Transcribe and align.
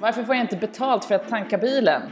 Varför 0.00 0.24
får 0.24 0.34
jag 0.34 0.44
inte 0.44 0.56
betalt 0.56 1.04
för 1.04 1.14
att 1.14 1.28
tanka 1.28 1.58
bilen? 1.58 2.02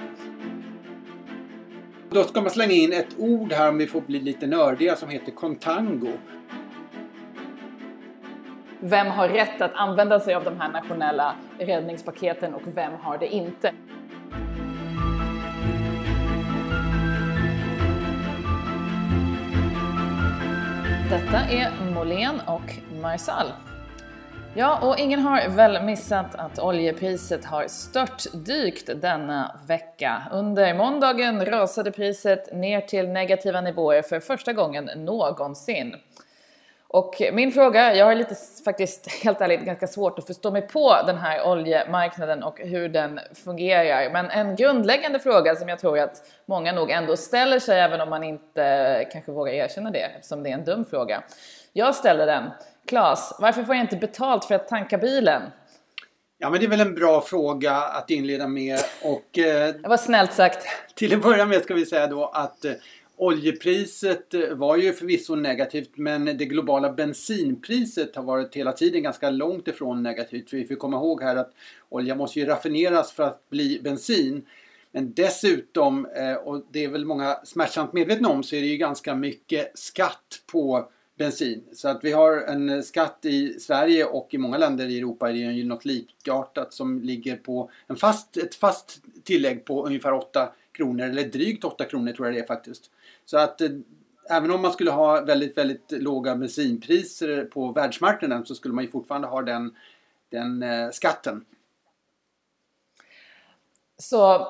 Då 2.11 2.25
ska 2.25 2.41
man 2.41 2.51
slänga 2.51 2.73
in 2.73 2.93
ett 2.93 3.19
ord 3.19 3.53
här 3.53 3.69
om 3.69 3.79
vi 3.79 3.87
får 3.87 4.01
bli 4.01 4.21
lite 4.21 4.47
nördiga 4.47 4.97
som 4.97 5.09
heter 5.09 5.33
contango. 5.33 6.13
Vem 8.81 9.07
har 9.07 9.29
rätt 9.29 9.61
att 9.61 9.75
använda 9.75 10.21
sig 10.21 10.35
av 10.35 10.45
de 10.45 10.61
här 10.61 10.73
nationella 10.73 11.37
räddningspaketen 11.59 12.55
och 12.55 12.63
vem 12.65 12.93
har 13.03 13.19
det 13.19 13.35
inte? 13.35 13.73
Detta 21.11 21.39
är 21.39 21.93
Molén 21.95 22.41
och 22.47 23.01
Marsal. 23.03 23.47
Ja, 24.59 24.79
och 24.83 24.99
ingen 24.99 25.21
har 25.21 25.49
väl 25.49 25.83
missat 25.83 26.35
att 26.35 26.59
oljepriset 26.59 27.45
har 27.45 27.69
störtdykt 27.69 29.01
denna 29.01 29.61
vecka. 29.67 30.23
Under 30.33 30.75
måndagen 30.75 31.47
rasade 31.47 31.91
priset 31.91 32.55
ner 32.55 32.81
till 32.81 33.09
negativa 33.09 33.61
nivåer 33.61 34.03
för 34.03 34.21
första 34.21 34.53
gången 34.53 34.91
någonsin. 34.97 35.97
Och 36.89 37.23
min 37.33 37.53
fråga, 37.53 37.95
jag 37.95 38.07
har 38.07 38.15
lite 38.15 38.35
faktiskt 38.65 39.13
helt 39.25 39.41
ärligt 39.41 39.61
ganska 39.61 39.87
svårt 39.87 40.19
att 40.19 40.27
förstå 40.27 40.51
mig 40.51 40.63
på 40.63 40.97
den 41.07 41.17
här 41.17 41.47
oljemarknaden 41.47 42.43
och 42.43 42.61
hur 42.61 42.89
den 42.89 43.21
fungerar. 43.45 44.13
Men 44.13 44.31
en 44.31 44.57
grundläggande 44.57 45.19
fråga 45.19 45.57
som 45.57 45.69
jag 45.69 45.79
tror 45.79 45.99
att 45.99 46.23
många 46.47 46.73
nog 46.73 46.91
ändå 46.91 47.17
ställer 47.17 47.59
sig 47.59 47.81
även 47.81 48.01
om 48.01 48.11
man 48.11 48.25
inte 48.25 49.09
kanske 49.13 49.33
vågar 49.33 49.53
erkänna 49.53 49.91
det 49.91 49.99
eftersom 49.99 50.43
det 50.43 50.51
är 50.51 50.55
en 50.55 50.65
dum 50.65 50.85
fråga. 50.85 51.23
Jag 51.73 51.95
ställer 51.95 52.27
den. 52.27 52.51
Klas, 52.89 53.37
varför 53.41 53.63
får 53.63 53.75
jag 53.75 53.85
inte 53.85 53.97
betalt 53.97 54.45
för 54.45 54.55
att 54.55 54.69
tanka 54.69 54.99
bilen? 54.99 55.43
Ja 56.39 56.51
men 56.51 56.61
det 56.61 56.67
är 56.67 56.71
väl 56.71 56.81
en 56.81 56.95
bra 56.95 57.21
fråga 57.21 57.73
att 57.73 58.11
inleda 58.11 58.47
med 58.47 58.79
och... 59.03 59.39
Eh, 59.39 59.75
det 59.75 59.89
var 59.89 59.97
snällt 59.97 60.33
sagt. 60.33 60.67
Till 60.95 61.15
att 61.15 61.23
börja 61.23 61.47
med 61.47 61.63
ska 61.63 61.75
vi 61.75 61.87
säga 61.87 62.07
då 62.07 62.27
att 62.27 62.65
eh, 62.65 62.73
Oljepriset 63.17 64.35
eh, 64.35 64.55
var 64.55 64.77
ju 64.77 64.93
förvisso 64.93 65.35
negativt 65.35 65.91
men 65.95 66.25
det 66.25 66.45
globala 66.45 66.93
bensinpriset 66.93 68.17
har 68.17 68.23
varit 68.23 68.57
hela 68.57 68.73
tiden 68.73 69.03
ganska 69.03 69.31
långt 69.31 69.69
ifrån 69.69 70.03
negativt. 70.03 70.51
För 70.51 70.57
vi 70.57 70.67
får 70.67 70.75
komma 70.75 70.97
ihåg 70.97 71.23
här 71.23 71.37
att 71.37 71.53
olja 71.89 72.15
måste 72.15 72.41
ju 72.41 72.47
raffineras 72.47 73.13
för 73.13 73.23
att 73.23 73.51
bli 73.51 73.81
bensin. 73.85 74.47
Men 74.93 75.13
dessutom, 75.13 76.07
eh, 76.07 76.35
och 76.35 76.67
det 76.71 76.85
är 76.85 76.89
väl 76.89 77.05
många 77.05 77.41
smärtsamt 77.45 77.93
medvetna 77.93 78.29
om, 78.29 78.43
så 78.43 78.57
är 78.57 78.61
det 78.61 78.67
ju 78.67 78.77
ganska 78.77 79.15
mycket 79.15 79.79
skatt 79.79 80.43
på 80.53 80.89
bensin. 81.19 81.65
Så 81.73 81.89
att 81.89 82.05
vi 82.05 82.13
har 82.13 82.37
en 82.37 82.83
skatt 82.83 83.19
i 83.23 83.61
Sverige 83.61 84.05
och 84.05 84.29
i 84.31 84.39
många 84.39 84.59
länder 84.59 84.89
i 84.89 84.99
Europa 84.99 85.29
är 85.29 85.33
det 85.33 85.39
ju 85.39 85.65
något 85.65 85.85
likartat 85.85 86.73
som 86.73 87.01
ligger 87.01 87.37
på 87.37 87.71
en 87.87 87.97
fast, 87.97 88.37
ett 88.37 88.55
fast 88.55 89.03
tillägg 89.25 89.65
på 89.65 89.87
ungefär 89.87 90.13
8 90.13 90.53
kronor 90.73 91.05
eller 91.05 91.25
drygt 91.25 91.65
8 91.65 91.85
kronor 91.85 92.13
tror 92.13 92.29
jag 92.29 92.35
det 92.35 92.41
är 92.41 92.47
faktiskt. 92.47 92.91
Så 93.27 93.39
att 93.39 93.61
eh, 93.61 93.69
även 94.31 94.51
om 94.51 94.63
man 94.63 94.73
skulle 94.73 94.91
ha 94.91 95.21
väldigt, 95.21 95.59
väldigt 95.59 95.93
låga 95.93 96.35
bensinpriser 96.37 97.45
på 97.45 97.73
världsmarknaden 97.73 98.47
så 98.47 98.55
skulle 98.55 98.75
man 98.75 98.85
ju 98.85 98.91
fortfarande 98.91 99.29
ha 99.29 99.43
den, 99.43 99.75
den 100.31 100.63
eh, 100.63 100.91
skatten. 100.91 101.45
Så 103.99 104.47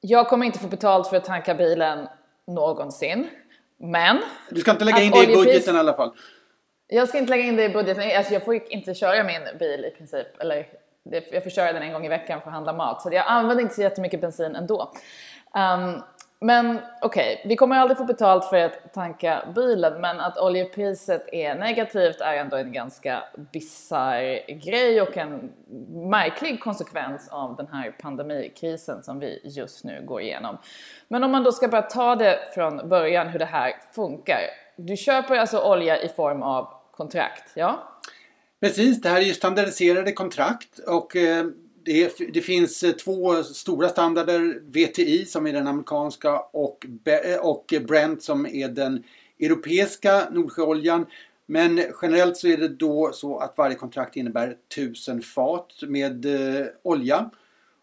jag 0.00 0.28
kommer 0.28 0.46
inte 0.46 0.58
få 0.58 0.68
betalt 0.68 1.08
för 1.08 1.16
att 1.16 1.24
tanka 1.24 1.54
bilen 1.54 2.08
någonsin. 2.46 3.28
Men... 3.76 4.18
Du 4.50 4.60
ska 4.60 4.70
inte 4.70 4.84
lägga 4.84 5.02
in 5.02 5.12
det 5.12 5.24
i 5.24 5.34
budgeten 5.34 5.76
i 5.76 5.78
alla 5.78 5.94
fall. 5.94 6.12
Jag 6.86 7.08
ska 7.08 7.18
inte 7.18 7.30
lägga 7.30 7.44
in 7.44 7.56
det 7.56 7.64
i 7.64 7.68
budgeten. 7.68 8.16
Alltså 8.16 8.32
jag 8.32 8.44
får 8.44 8.72
inte 8.72 8.94
köra 8.94 9.24
min 9.24 9.58
bil 9.58 9.84
i 9.84 9.90
princip. 9.90 10.26
Eller 10.40 10.66
jag 11.32 11.42
får 11.42 11.50
köra 11.50 11.72
den 11.72 11.82
en 11.82 11.92
gång 11.92 12.06
i 12.06 12.08
veckan 12.08 12.40
för 12.40 12.48
att 12.48 12.54
handla 12.54 12.72
mat. 12.72 13.02
Så 13.02 13.08
jag 13.12 13.24
använder 13.26 13.62
inte 13.62 13.74
så 13.74 13.82
jättemycket 13.82 14.20
bensin 14.20 14.54
ändå. 14.56 14.92
Um, 15.54 16.02
men 16.40 16.80
okej, 17.02 17.34
okay, 17.34 17.48
vi 17.48 17.56
kommer 17.56 17.76
aldrig 17.76 17.98
få 17.98 18.04
betalt 18.04 18.44
för 18.44 18.56
att 18.56 18.92
tanka 18.94 19.48
bilen, 19.54 20.00
men 20.00 20.20
att 20.20 20.38
oljepriset 20.38 21.28
är 21.32 21.54
negativt 21.54 22.20
är 22.20 22.34
ändå 22.34 22.56
en 22.56 22.72
ganska 22.72 23.22
bizarr 23.52 24.50
grej 24.64 25.02
och 25.02 25.16
en 25.16 25.52
märklig 26.10 26.60
konsekvens 26.60 27.28
av 27.28 27.56
den 27.56 27.66
här 27.66 27.90
pandemikrisen 27.90 29.02
som 29.02 29.18
vi 29.18 29.40
just 29.44 29.84
nu 29.84 30.02
går 30.06 30.20
igenom. 30.20 30.58
Men 31.08 31.24
om 31.24 31.30
man 31.30 31.44
då 31.44 31.52
ska 31.52 31.68
bara 31.68 31.82
ta 31.82 32.16
det 32.16 32.38
från 32.54 32.88
början 32.88 33.28
hur 33.28 33.38
det 33.38 33.44
här 33.44 33.72
funkar. 33.94 34.40
Du 34.76 34.96
köper 34.96 35.36
alltså 35.36 35.58
olja 35.58 36.02
i 36.02 36.08
form 36.08 36.42
av 36.42 36.68
kontrakt, 36.92 37.52
ja? 37.54 37.98
Precis, 38.60 39.00
det 39.00 39.08
här 39.08 39.20
är 39.20 39.24
ju 39.24 39.34
standardiserade 39.34 40.12
kontrakt 40.12 40.78
och 40.78 41.16
eh, 41.16 41.46
det, 41.88 42.32
det, 42.32 42.40
finns 42.40 42.82
eh, 42.82 42.92
två 42.92 43.42
stora 43.42 43.88
standarder. 43.88 44.60
VTI 44.66 45.24
som 45.24 45.46
är 45.46 45.52
den 45.52 45.66
amerikanska 45.66 46.38
och, 46.38 46.86
eh, 47.04 47.40
och 47.40 47.74
Brent 47.88 48.22
som 48.22 48.46
är 48.46 48.68
den 48.68 49.04
europeiska 49.40 50.30
Nordsjöoljan. 50.30 51.06
Men 51.46 51.82
generellt 52.02 52.36
så 52.36 52.48
är 52.48 52.56
det 52.56 52.68
då 52.68 53.10
så 53.12 53.38
att 53.38 53.58
varje 53.58 53.76
kontrakt 53.76 54.16
innebär 54.16 54.56
1000 54.68 55.22
fat 55.22 55.72
med 55.82 56.26
eh, 56.26 56.66
olja. 56.82 57.30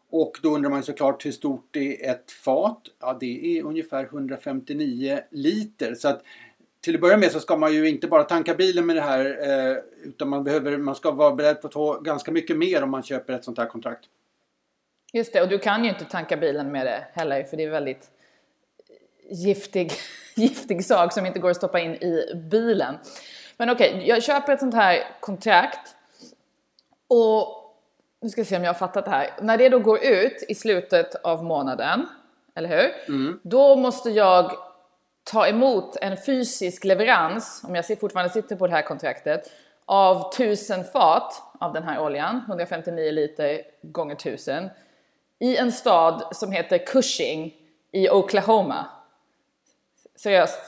Och 0.10 0.40
då 0.42 0.56
undrar 0.56 0.70
man 0.70 0.84
såklart 0.84 1.26
hur 1.26 1.32
stort 1.32 1.76
är 1.76 2.10
ett 2.10 2.32
fat? 2.32 2.82
Ja, 3.00 3.18
det 3.20 3.58
är 3.58 3.64
ungefär 3.64 4.04
159 4.04 5.20
liter. 5.32 5.96
Så 5.96 6.08
att 6.08 6.24
till 6.86 6.96
att 6.96 7.02
börja 7.02 7.18
med 7.18 7.32
så 7.32 7.40
ska 7.40 7.58
man 7.58 7.74
ju 7.74 7.90
inte 7.90 8.08
bara 8.08 8.24
tanka 8.24 8.54
bilen 8.54 8.86
med 8.86 8.96
det 8.96 9.02
här 9.02 9.26
eh, 9.26 9.78
utan 10.04 10.30
man, 10.30 10.44
behöver, 10.44 10.78
man 10.78 10.96
ska 10.96 11.12
vara 11.12 11.36
beredd 11.36 11.62
på 11.62 11.68
att 11.68 11.74
ta 11.74 12.00
ganska 12.00 12.32
mycket 12.32 12.58
mer 12.58 12.84
om 12.84 12.92
man 12.92 13.04
köper 13.04 13.34
ett 13.34 13.44
sånt 13.44 13.58
här 13.58 13.66
kontrakt. 13.66 14.06
Just 15.14 15.34
det, 15.34 15.42
och 15.42 15.50
du 15.50 15.60
kan 15.60 15.84
ju 15.84 15.90
inte 15.90 16.06
tanka 16.06 16.38
bilen 16.38 16.72
med 16.72 16.86
det 16.86 17.06
heller 17.14 17.44
för 17.44 17.58
det 17.58 17.64
är 17.64 17.70
väldigt 17.70 18.12
giftig, 19.30 19.92
giftig 20.36 20.86
sak 20.86 21.14
som 21.14 21.26
inte 21.26 21.40
går 21.40 21.50
att 21.50 21.58
stoppa 21.58 21.80
in 21.80 21.92
i 21.92 22.36
bilen. 22.52 22.96
Men 23.58 23.70
okej, 23.70 23.96
okay, 23.96 24.08
jag 24.08 24.24
köper 24.24 24.54
ett 24.54 24.60
sånt 24.60 24.76
här 24.76 25.04
kontrakt 25.20 25.96
och 27.08 27.48
nu 28.22 28.30
ska 28.30 28.46
se 28.46 28.58
om 28.58 28.64
jag 28.64 28.70
har 28.70 28.80
fattat 28.80 29.06
det 29.06 29.12
här. 29.12 29.30
När 29.42 29.58
det 29.58 29.70
då 29.70 29.80
går 29.80 30.04
ut 30.04 30.46
i 30.48 30.56
slutet 30.56 31.16
av 31.16 31.44
månaden, 31.44 32.08
eller 32.56 32.70
hur? 32.70 33.16
Mm. 33.16 33.40
Då 33.44 33.76
måste 33.76 34.10
jag 34.10 34.52
ta 35.26 35.48
emot 35.48 35.98
en 36.02 36.18
fysisk 36.18 36.84
leverans, 36.84 37.62
om 37.64 37.76
jag 37.76 38.00
fortfarande 38.00 38.34
sitter 38.34 38.56
på 38.56 38.68
det 38.68 38.74
här 38.74 38.82
kontraktet, 38.82 39.52
av 39.86 40.30
1000 40.34 40.84
fat 40.84 41.42
av 41.60 41.74
den 41.74 41.84
här 41.84 42.00
oljan, 42.00 42.42
159 42.48 43.12
liter 43.12 43.62
gånger 43.82 44.16
1000, 44.16 44.70
i 45.40 45.58
en 45.58 45.72
stad 45.72 46.28
som 46.32 46.52
heter 46.52 46.78
Cushing 46.78 47.54
i 47.92 48.10
Oklahoma. 48.10 48.86
Seriöst? 50.16 50.60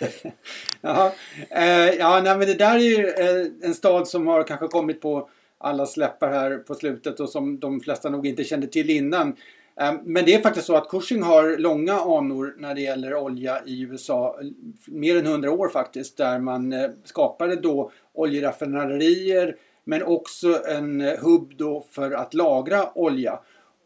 Jaha. 0.80 1.12
Eh, 1.50 1.90
ja, 1.90 2.20
nej, 2.24 2.36
men 2.36 2.46
det 2.46 2.54
där 2.54 2.74
är 2.74 2.78
ju 2.78 3.08
eh, 3.08 3.68
en 3.68 3.74
stad 3.74 4.08
som 4.08 4.26
har 4.26 4.42
kanske 4.42 4.68
kommit 4.68 5.00
på 5.00 5.28
alla 5.58 5.86
släppar 5.86 6.28
här 6.28 6.56
på 6.56 6.74
slutet 6.74 7.20
och 7.20 7.28
som 7.28 7.58
de 7.58 7.80
flesta 7.80 8.10
nog 8.10 8.26
inte 8.26 8.44
kände 8.44 8.66
till 8.66 8.90
innan. 8.90 9.36
Ehm, 9.80 9.98
men 10.04 10.24
det 10.24 10.34
är 10.34 10.42
faktiskt 10.42 10.66
så 10.66 10.76
att 10.76 10.88
Cushing 10.88 11.22
har 11.22 11.56
långa 11.58 11.94
anor 11.94 12.54
när 12.58 12.74
det 12.74 12.80
gäller 12.80 13.14
olja 13.14 13.60
i 13.66 13.82
USA. 13.82 14.40
Mer 14.86 15.16
än 15.16 15.26
100 15.26 15.50
år 15.50 15.68
faktiskt. 15.68 16.16
Där 16.16 16.38
man 16.38 16.72
eh, 16.72 16.90
skapade 17.04 17.56
då 17.56 17.90
oljeraffinaderier 18.12 19.56
men 19.84 20.02
också 20.02 20.66
en 20.66 21.00
eh, 21.00 21.18
hubb 21.18 21.52
då 21.56 21.86
för 21.90 22.10
att 22.10 22.34
lagra 22.34 22.98
olja. 22.98 23.40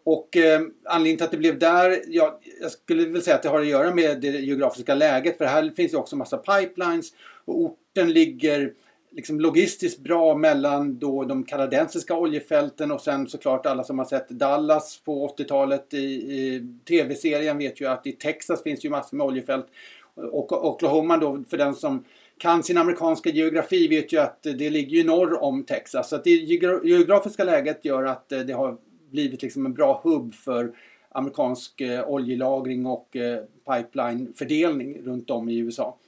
Och 0.04 0.36
eh, 0.36 0.60
anledningen 0.84 1.16
till 1.16 1.24
att 1.24 1.30
det 1.30 1.36
blev 1.36 1.58
där, 1.58 2.02
ja, 2.06 2.40
jag 2.60 2.70
skulle 2.70 3.06
väl 3.06 3.22
säga 3.22 3.36
att 3.36 3.42
det 3.42 3.48
har 3.48 3.60
att 3.60 3.66
göra 3.66 3.94
med 3.94 4.20
det 4.20 4.28
geografiska 4.28 4.94
läget. 4.94 5.38
För 5.38 5.44
här 5.44 5.72
finns 5.76 5.92
ju 5.92 5.96
också 5.96 6.16
massa 6.16 6.36
pipelines 6.36 7.12
och 7.44 7.60
orten 7.60 8.12
ligger 8.12 8.72
liksom 9.12 9.40
logistiskt 9.40 10.00
bra 10.00 10.34
mellan 10.34 10.98
då 10.98 11.24
de 11.24 11.44
kanadensiska 11.44 12.16
oljefälten 12.16 12.92
och 12.92 13.00
sen 13.00 13.28
såklart 13.28 13.66
alla 13.66 13.84
som 13.84 13.98
har 13.98 14.06
sett 14.06 14.28
Dallas 14.28 15.00
på 15.04 15.28
80-talet 15.28 15.94
i, 15.94 15.98
i 15.98 16.66
tv-serien 16.88 17.58
vet 17.58 17.80
ju 17.80 17.86
att 17.86 18.06
i 18.06 18.12
Texas 18.12 18.62
finns 18.62 18.84
ju 18.84 18.90
massor 18.90 19.16
med 19.16 19.26
oljefält. 19.26 19.66
Och 20.14 20.66
Oklahoma 20.66 21.16
då 21.16 21.44
för 21.50 21.58
den 21.58 21.74
som 21.74 22.04
kan 22.38 22.62
sin 22.62 22.78
amerikanska 22.78 23.30
geografi 23.30 23.88
vet 23.88 24.12
ju 24.12 24.18
att 24.18 24.42
det 24.42 24.70
ligger 24.70 24.96
ju 24.96 25.04
norr 25.04 25.42
om 25.42 25.64
Texas. 25.64 26.08
Så 26.08 26.16
att 26.16 26.24
det 26.24 26.30
geografiska 26.30 27.44
läget 27.44 27.84
gör 27.84 28.04
att 28.04 28.32
eh, 28.32 28.40
det 28.40 28.52
har 28.52 28.78
blivit 29.10 29.42
liksom 29.42 29.66
en 29.66 29.74
bra 29.74 30.00
hubb 30.04 30.34
för 30.34 30.72
amerikansk 31.08 31.80
eh, 31.80 32.08
oljelagring 32.08 32.86
och 32.86 33.16
eh, 33.16 33.44
pipelinefördelning 33.66 35.02
runt 35.04 35.30
om 35.30 35.48
i 35.48 35.58
USA. 35.58 35.98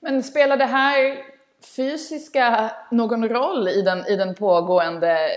Men 0.00 0.22
spelar 0.22 0.56
det 0.56 0.64
här 0.64 1.18
fysiska 1.76 2.70
någon 2.90 3.28
roll 3.28 3.68
i 3.68 3.82
den, 3.82 4.06
i 4.06 4.16
den 4.16 4.34
pågående 4.34 5.30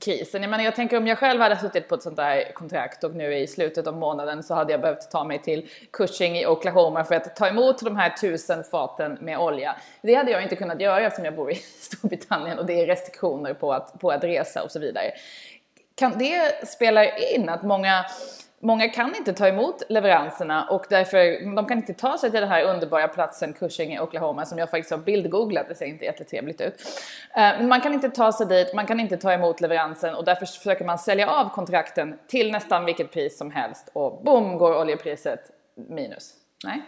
krisen? 0.00 0.42
Jag 0.42 0.50
menar, 0.50 0.64
jag 0.64 0.74
tänker 0.74 0.96
om 0.96 1.06
jag 1.06 1.18
själv 1.18 1.40
hade 1.40 1.56
suttit 1.56 1.88
på 1.88 1.94
ett 1.94 2.02
sånt 2.02 2.16
där 2.16 2.52
kontrakt 2.52 3.04
och 3.04 3.14
nu 3.14 3.34
i 3.34 3.46
slutet 3.46 3.86
av 3.86 3.96
månaden 3.96 4.42
så 4.42 4.54
hade 4.54 4.72
jag 4.72 4.80
behövt 4.80 5.10
ta 5.10 5.24
mig 5.24 5.42
till 5.42 5.68
Cushing 5.92 6.38
i 6.38 6.46
Oklahoma 6.46 7.04
för 7.04 7.14
att 7.14 7.36
ta 7.36 7.48
emot 7.48 7.84
de 7.84 7.96
här 7.96 8.10
tusen 8.10 8.64
faten 8.64 9.18
med 9.20 9.38
olja. 9.38 9.76
Det 10.02 10.14
hade 10.14 10.30
jag 10.30 10.42
inte 10.42 10.56
kunnat 10.56 10.80
göra 10.80 11.00
eftersom 11.00 11.24
jag 11.24 11.34
bor 11.34 11.50
i 11.50 11.54
Storbritannien 11.80 12.58
och 12.58 12.66
det 12.66 12.82
är 12.82 12.86
restriktioner 12.86 13.54
på 13.54 13.72
att, 13.72 14.00
på 14.00 14.10
att 14.10 14.24
resa 14.24 14.62
och 14.62 14.70
så 14.70 14.78
vidare. 14.78 15.10
Kan 15.94 16.18
det 16.18 16.68
spela 16.68 17.18
in 17.18 17.48
att 17.48 17.62
många 17.62 18.04
Många 18.60 18.88
kan 18.88 19.14
inte 19.14 19.32
ta 19.32 19.48
emot 19.48 19.82
leveranserna 19.88 20.64
och 20.70 20.86
därför, 20.88 21.54
de 21.56 21.66
kan 21.66 21.78
inte 21.78 21.94
ta 21.94 22.18
sig 22.18 22.30
till 22.30 22.40
den 22.40 22.48
här 22.48 22.64
underbara 22.64 23.08
platsen 23.08 23.52
Cushing 23.52 23.94
i 23.94 24.00
Oklahoma 24.00 24.46
som 24.46 24.58
jag 24.58 24.70
faktiskt 24.70 24.90
har 24.90 24.98
bildgooglat, 24.98 25.68
det 25.68 25.74
ser 25.74 25.86
inte 25.86 26.04
jättetrevligt 26.04 26.60
ut. 26.60 26.74
Eh, 27.36 27.40
men 27.40 27.68
man 27.68 27.80
kan 27.80 27.94
inte 27.94 28.10
ta 28.10 28.32
sig 28.32 28.46
dit, 28.46 28.74
man 28.74 28.86
kan 28.86 29.00
inte 29.00 29.16
ta 29.16 29.32
emot 29.32 29.60
leveransen 29.60 30.14
och 30.14 30.24
därför 30.24 30.46
försöker 30.46 30.84
man 30.84 30.98
sälja 30.98 31.28
av 31.28 31.48
kontrakten 31.54 32.14
till 32.26 32.52
nästan 32.52 32.84
vilket 32.84 33.12
pris 33.12 33.38
som 33.38 33.50
helst 33.50 33.90
och 33.92 34.24
boom 34.24 34.58
går 34.58 34.80
oljepriset 34.80 35.40
minus. 35.88 36.34
Nej? 36.64 36.82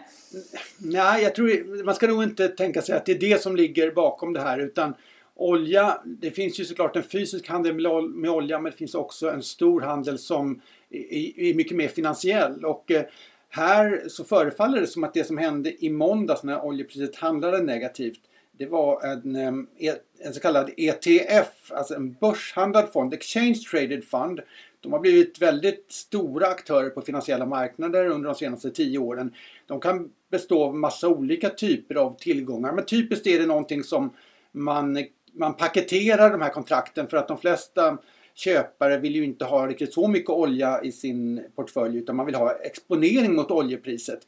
Nej, 0.77 1.23
jag 1.23 1.35
tror 1.35 1.83
man 1.83 1.95
ska 1.95 2.07
nog 2.07 2.23
inte 2.23 2.47
tänka 2.47 2.81
sig 2.81 2.95
att 2.95 3.05
det 3.05 3.11
är 3.11 3.19
det 3.19 3.41
som 3.41 3.55
ligger 3.55 3.91
bakom 3.91 4.33
det 4.33 4.41
här 4.41 4.57
utan 4.57 4.93
olja, 5.41 6.01
det 6.05 6.31
finns 6.31 6.59
ju 6.59 6.65
såklart 6.65 6.95
en 6.95 7.03
fysisk 7.03 7.47
handel 7.47 7.75
med 8.09 8.31
olja 8.31 8.59
men 8.59 8.71
det 8.71 8.77
finns 8.77 8.95
också 8.95 9.29
en 9.29 9.43
stor 9.43 9.81
handel 9.81 10.17
som 10.17 10.61
är 10.89 11.53
mycket 11.53 11.77
mer 11.77 11.87
finansiell. 11.87 12.65
Och 12.65 12.91
eh, 12.91 13.03
här 13.49 14.03
så 14.07 14.23
förefaller 14.23 14.81
det 14.81 14.87
som 14.87 15.03
att 15.03 15.13
det 15.13 15.23
som 15.23 15.37
hände 15.37 15.85
i 15.85 15.89
måndags 15.89 16.43
när 16.43 16.65
oljepriset 16.65 17.15
handlade 17.15 17.63
negativt 17.63 18.19
det 18.61 18.67
var 18.67 19.05
en, 19.05 19.35
eh, 19.35 19.89
e, 19.89 19.95
en 20.19 20.33
så 20.33 20.39
kallad 20.39 20.71
ETF, 20.77 21.71
alltså 21.71 21.95
en 21.95 22.13
börshandlad 22.13 22.91
fond, 22.93 23.13
Exchange 23.13 23.55
Traded 23.71 24.03
Fund. 24.03 24.39
De 24.79 24.93
har 24.93 24.99
blivit 24.99 25.41
väldigt 25.41 25.85
stora 25.89 26.47
aktörer 26.47 26.89
på 26.89 27.01
finansiella 27.01 27.45
marknader 27.45 28.05
under 28.07 28.29
de 28.29 28.35
senaste 28.35 28.71
tio 28.71 28.99
åren. 28.99 29.33
De 29.67 29.79
kan 29.79 30.11
bestå 30.31 30.63
av 30.63 30.75
massa 30.75 31.07
olika 31.07 31.49
typer 31.49 31.95
av 31.95 32.17
tillgångar 32.19 32.73
men 32.73 32.85
typiskt 32.85 33.27
är 33.27 33.39
det 33.39 33.45
någonting 33.45 33.83
som 33.83 34.13
man, 34.51 35.05
man 35.33 35.53
paketerar 35.53 36.31
de 36.31 36.41
här 36.41 36.49
kontrakten 36.49 37.07
för 37.07 37.17
att 37.17 37.27
de 37.27 37.37
flesta 37.37 37.97
köpare 38.33 38.97
vill 38.97 39.15
ju 39.15 39.23
inte 39.23 39.45
ha 39.45 39.67
riktigt 39.67 39.93
så 39.93 40.07
mycket 40.07 40.29
olja 40.29 40.83
i 40.83 40.91
sin 40.91 41.43
portfölj 41.55 41.97
utan 41.97 42.15
man 42.15 42.25
vill 42.25 42.35
ha 42.35 42.51
exponering 42.51 43.35
mot 43.35 43.51
oljepriset. 43.51 44.19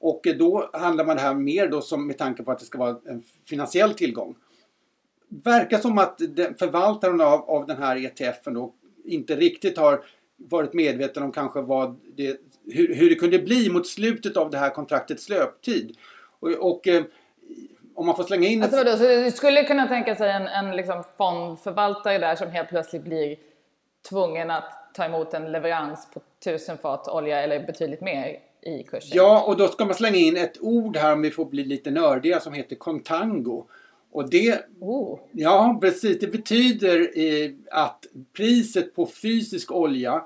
Och 0.00 0.26
då 0.38 0.70
handlar 0.72 1.04
man 1.04 1.16
det 1.16 1.22
här 1.22 1.34
mer 1.34 1.68
då 1.68 1.80
som 1.80 2.06
med 2.06 2.18
tanke 2.18 2.42
på 2.42 2.52
att 2.52 2.58
det 2.58 2.64
ska 2.64 2.78
vara 2.78 2.96
en 3.06 3.22
finansiell 3.44 3.94
tillgång. 3.94 4.34
Verkar 5.28 5.78
som 5.78 5.98
att 5.98 6.20
förvaltaren 6.58 7.20
av, 7.20 7.50
av 7.50 7.66
den 7.66 7.76
här 7.76 8.04
ETFen 8.04 8.54
då 8.54 8.74
inte 9.04 9.36
riktigt 9.36 9.78
har 9.78 10.04
varit 10.36 10.72
medveten 10.72 11.22
om 11.22 11.32
kanske 11.32 11.62
vad 11.62 12.00
det, 12.16 12.40
hur, 12.66 12.94
hur 12.94 13.08
det 13.08 13.14
kunde 13.14 13.38
bli 13.38 13.70
mot 13.70 13.86
slutet 13.86 14.36
av 14.36 14.50
det 14.50 14.58
här 14.58 14.70
kontraktets 14.70 15.28
löptid. 15.28 15.96
Och, 16.40 16.50
och 16.50 16.88
eh, 16.88 17.04
om 17.94 18.06
man 18.06 18.16
får 18.16 18.24
slänga 18.24 18.48
in... 18.48 18.62
Alltså, 18.62 18.76
vadå, 18.78 18.96
så 18.96 19.04
du 19.04 19.30
skulle 19.30 19.64
kunna 19.64 19.88
tänka 19.88 20.16
sig 20.16 20.30
en, 20.30 20.46
en 20.46 20.76
liksom 20.76 21.04
fondförvaltare 21.16 22.18
där 22.18 22.36
som 22.36 22.50
helt 22.50 22.68
plötsligt 22.68 23.02
blir 23.02 23.36
tvungen 24.08 24.50
att 24.50 24.94
ta 24.94 25.04
emot 25.04 25.34
en 25.34 25.52
leverans 25.52 26.08
på 26.14 26.20
tusen 26.44 26.78
fat 26.78 27.08
olja 27.08 27.42
eller 27.42 27.66
betydligt 27.66 28.00
mer 28.00 28.38
i 28.62 28.82
kursen. 28.82 29.10
Ja, 29.12 29.44
och 29.46 29.56
då 29.56 29.68
ska 29.68 29.84
man 29.84 29.94
slänga 29.94 30.16
in 30.16 30.36
ett 30.36 30.58
ord 30.60 30.96
här 30.96 31.12
om 31.12 31.22
vi 31.22 31.30
får 31.30 31.44
bli 31.44 31.64
lite 31.64 31.90
nördiga 31.90 32.40
som 32.40 32.52
heter 32.52 32.76
contango. 32.76 33.66
Och 34.12 34.30
det, 34.30 34.64
oh. 34.80 35.18
ja 35.32 35.78
precis, 35.80 36.18
det 36.18 36.26
betyder 36.26 37.18
eh, 37.18 37.50
att 37.70 38.06
priset 38.36 38.94
på 38.94 39.06
fysisk 39.06 39.72
olja 39.72 40.24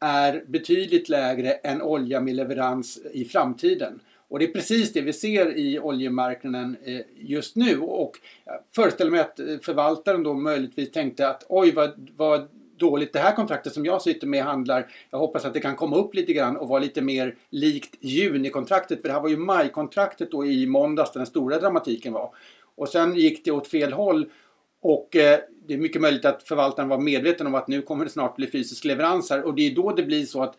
är 0.00 0.44
betydligt 0.46 1.08
lägre 1.08 1.52
än 1.52 1.82
olja 1.82 2.20
med 2.20 2.34
leverans 2.34 2.98
i 3.12 3.24
framtiden. 3.24 4.00
Och 4.28 4.38
det 4.38 4.44
är 4.44 4.52
precis 4.52 4.92
det 4.92 5.00
vi 5.00 5.12
ser 5.12 5.56
i 5.56 5.78
oljemarknaden 5.78 6.76
eh, 6.84 7.00
just 7.16 7.56
nu. 7.56 7.78
Och 7.78 8.18
jag 8.44 8.60
föreställer 8.74 9.10
mig 9.10 9.20
att 9.20 9.40
eh, 9.40 9.58
förvaltaren 9.62 10.22
då 10.22 10.34
möjligtvis 10.34 10.90
tänkte 10.90 11.28
att 11.28 11.46
oj 11.48 11.72
vad, 11.72 12.10
vad 12.16 12.48
dåligt 12.76 13.12
det 13.12 13.18
här 13.18 13.34
kontraktet 13.36 13.72
som 13.72 13.84
jag 13.84 14.02
sitter 14.02 14.26
med 14.26 14.44
handlar. 14.44 14.90
Jag 15.10 15.18
hoppas 15.18 15.44
att 15.44 15.54
det 15.54 15.60
kan 15.60 15.76
komma 15.76 15.96
upp 15.96 16.14
lite 16.14 16.32
grann 16.32 16.56
och 16.56 16.68
vara 16.68 16.80
lite 16.80 17.02
mer 17.02 17.36
likt 17.50 17.94
junikontraktet. 18.00 19.00
För 19.00 19.08
det 19.08 19.14
här 19.14 19.20
var 19.20 19.28
ju 19.28 19.36
majkontraktet 19.36 20.30
då 20.30 20.46
i 20.46 20.66
måndags 20.66 21.12
där 21.12 21.20
den 21.20 21.26
stora 21.26 21.58
dramatiken 21.58 22.12
var. 22.12 22.34
Och 22.76 22.88
sen 22.88 23.14
gick 23.14 23.44
det 23.44 23.50
åt 23.50 23.66
fel 23.66 23.92
håll 23.92 24.30
och 24.80 25.16
eh, 25.16 25.38
det 25.66 25.74
är 25.74 25.78
mycket 25.78 26.02
möjligt 26.02 26.24
att 26.24 26.42
förvaltaren 26.42 26.88
var 26.88 26.98
medveten 26.98 27.46
om 27.46 27.54
att 27.54 27.68
nu 27.68 27.82
kommer 27.82 28.04
det 28.04 28.10
snart 28.10 28.36
bli 28.36 28.46
fysisk 28.46 28.84
leverans 28.84 29.30
här 29.30 29.42
och 29.42 29.54
det 29.54 29.62
är 29.62 29.74
då 29.74 29.92
det 29.92 30.02
blir 30.02 30.26
så 30.26 30.42
att 30.42 30.56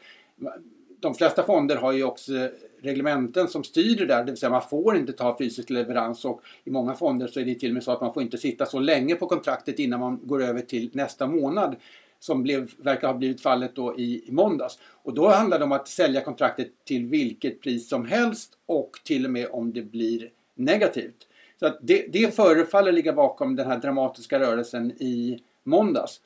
de 1.00 1.16
flesta 1.16 1.44
fonder 1.44 1.76
har 1.76 1.92
ju 1.92 2.04
också 2.04 2.34
reglementen 2.82 3.48
som 3.48 3.64
styr 3.64 3.96
det 3.96 4.06
där, 4.06 4.24
det 4.24 4.32
vill 4.32 4.38
säga 4.38 4.50
man 4.50 4.70
får 4.70 4.98
inte 4.98 5.14
ta 5.14 5.38
fysisk 5.38 5.70
leverans 5.70 6.26
och 6.26 6.42
i 6.64 6.70
många 6.70 6.94
fonder 6.94 7.28
så 7.28 7.40
är 7.40 7.46
det 7.46 7.56
till 7.56 7.70
och 7.70 7.74
med 7.74 7.84
så 7.84 7.92
att 7.92 8.02
man 8.02 8.14
får 8.14 8.24
inte 8.24 8.38
sitta 8.38 8.66
så 8.66 8.80
länge 8.80 9.16
på 9.16 9.28
kontraktet 9.28 9.80
innan 9.80 10.00
man 10.00 10.20
går 10.24 10.44
över 10.44 10.62
till 10.62 10.90
nästa 10.94 11.28
månad 11.28 11.76
som 12.20 12.44
blev, 12.44 12.72
verkar 12.78 13.08
ha 13.08 13.14
blivit 13.14 13.42
fallet 13.42 13.76
då 13.76 13.98
i, 13.98 14.24
i 14.28 14.32
måndags. 14.32 14.80
Och 15.04 15.14
då 15.14 15.28
handlar 15.28 15.60
det 15.60 15.66
om 15.66 15.72
att 15.72 15.88
sälja 15.88 16.22
kontraktet 16.22 16.68
till 16.86 17.06
vilket 17.06 17.62
pris 17.62 17.90
som 17.90 18.06
helst 18.06 18.54
och 18.66 18.92
till 19.04 19.26
och 19.26 19.32
med 19.32 19.48
om 19.52 19.74
det 19.74 19.82
blir 19.82 20.30
negativt. 20.56 21.28
Så 21.60 21.66
att 21.66 21.78
det, 21.82 22.06
det 22.14 22.36
förefaller 22.36 22.92
ligga 22.92 23.14
bakom 23.14 23.56
den 23.56 23.68
här 23.68 23.78
dramatiska 23.78 24.40
rörelsen 24.40 24.92
i 24.92 25.40
måndags. 25.64 26.22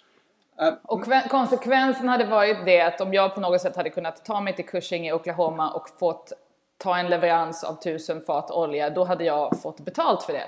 Äh, 0.60 0.74
och 0.84 1.06
konsekvensen 1.30 2.10
hade 2.10 2.26
varit 2.26 2.66
det 2.66 2.82
att 2.82 3.02
om 3.02 3.14
jag 3.14 3.36
på 3.36 3.42
något 3.42 3.62
sätt 3.62 3.76
hade 3.76 3.90
kunnat 3.90 4.26
ta 4.26 4.42
mig 4.42 4.56
till 4.56 4.66
Cushing 4.66 5.08
i 5.08 5.14
Oklahoma 5.14 5.72
och 5.72 5.90
fått 6.00 6.34
ta 6.84 6.98
en 6.98 7.10
leverans 7.10 7.64
av 7.64 7.74
tusen 7.74 8.22
fat 8.22 8.52
olja, 8.52 8.90
då 8.90 9.04
hade 9.04 9.24
jag 9.24 9.62
fått 9.62 9.80
betalt 9.80 10.24
för 10.24 10.34
det. 10.34 10.48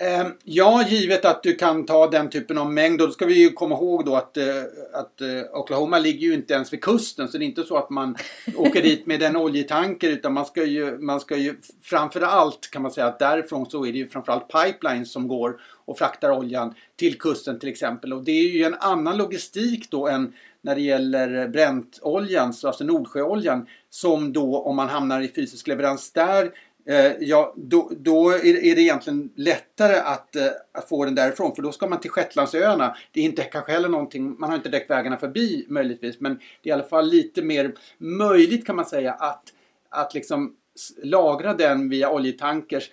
Ehm, 0.00 0.32
ja, 0.44 0.84
givet 0.88 1.24
att 1.24 1.42
du 1.42 1.54
kan 1.54 1.86
ta 1.86 2.06
den 2.06 2.30
typen 2.30 2.58
av 2.58 2.72
mängd. 2.72 2.98
Då 2.98 3.10
ska 3.10 3.26
vi 3.26 3.42
ju 3.42 3.50
komma 3.50 3.74
ihåg 3.74 4.04
då 4.04 4.16
att, 4.16 4.36
eh, 4.36 4.44
att 4.92 5.20
eh, 5.20 5.58
Oklahoma 5.60 5.98
ligger 5.98 6.26
ju 6.26 6.34
inte 6.34 6.54
ens 6.54 6.72
vid 6.72 6.82
kusten. 6.82 7.28
Så 7.28 7.38
det 7.38 7.44
är 7.44 7.46
inte 7.46 7.64
så 7.64 7.76
att 7.76 7.90
man 7.90 8.16
åker 8.56 8.82
dit 8.82 9.06
med 9.06 9.22
en 9.22 9.36
oljetanker. 9.36 10.08
Utan 10.08 10.32
man 10.32 10.46
ska 10.46 10.64
ju, 10.64 10.98
man 10.98 11.20
ska 11.20 11.36
ju 11.36 11.54
framförallt 11.82 12.70
kan 12.70 12.82
man 12.82 12.90
säga 12.90 13.06
att 13.06 13.18
därifrån 13.18 13.70
så 13.70 13.86
är 13.86 13.92
det 13.92 13.98
ju 13.98 14.08
framförallt 14.08 14.48
pipelines 14.48 15.12
som 15.12 15.28
går 15.28 15.60
och 15.84 15.98
fraktar 15.98 16.30
oljan 16.30 16.74
till 16.96 17.18
kusten 17.18 17.58
till 17.58 17.68
exempel. 17.68 18.12
Och 18.12 18.24
det 18.24 18.32
är 18.32 18.48
ju 18.48 18.64
en 18.64 18.74
annan 18.74 19.16
logistik 19.16 19.90
då 19.90 20.08
än 20.08 20.32
när 20.62 20.74
det 20.74 20.82
gäller 20.82 21.48
bräntoljan, 21.48 22.54
alltså 22.64 22.84
Nordsjöoljan. 22.84 23.66
Som 23.90 24.32
då 24.32 24.58
om 24.58 24.76
man 24.76 24.88
hamnar 24.88 25.20
i 25.20 25.28
fysisk 25.28 25.66
leverans 25.66 26.12
där 26.12 26.50
Eh, 26.88 27.12
ja, 27.20 27.54
då, 27.56 27.90
då 27.96 28.30
är, 28.30 28.74
det 28.74 28.80
egentligen 28.80 29.30
lättare 29.34 29.96
att, 29.96 30.36
eh, 30.36 30.46
att, 30.72 30.88
få 30.88 31.04
den 31.04 31.14
därifrån 31.14 31.54
för 31.54 31.62
då 31.62 31.72
ska 31.72 31.86
man 31.86 32.00
till 32.00 32.10
Shetlandsöarna. 32.10 32.96
Det 33.12 33.20
är 33.20 33.24
inte 33.24 33.42
kanske 33.42 33.72
heller 33.72 33.88
någonting, 33.88 34.36
man 34.38 34.50
har 34.50 34.56
inte 34.56 34.68
direkt 34.68 34.90
vägarna 34.90 35.16
förbi 35.16 35.66
möjligtvis 35.68 36.20
men 36.20 36.34
det 36.62 36.68
är 36.68 36.70
i 36.70 36.72
alla 36.72 36.88
fall 36.88 37.08
lite 37.08 37.42
mer 37.42 37.74
möjligt 37.98 38.66
kan 38.66 38.76
man 38.76 38.84
säga 38.84 39.12
att, 39.12 39.42
att 39.88 40.14
liksom 40.14 40.56
lagra 41.02 41.54
den 41.54 41.88
via 41.88 42.10
oljetankers. 42.10 42.90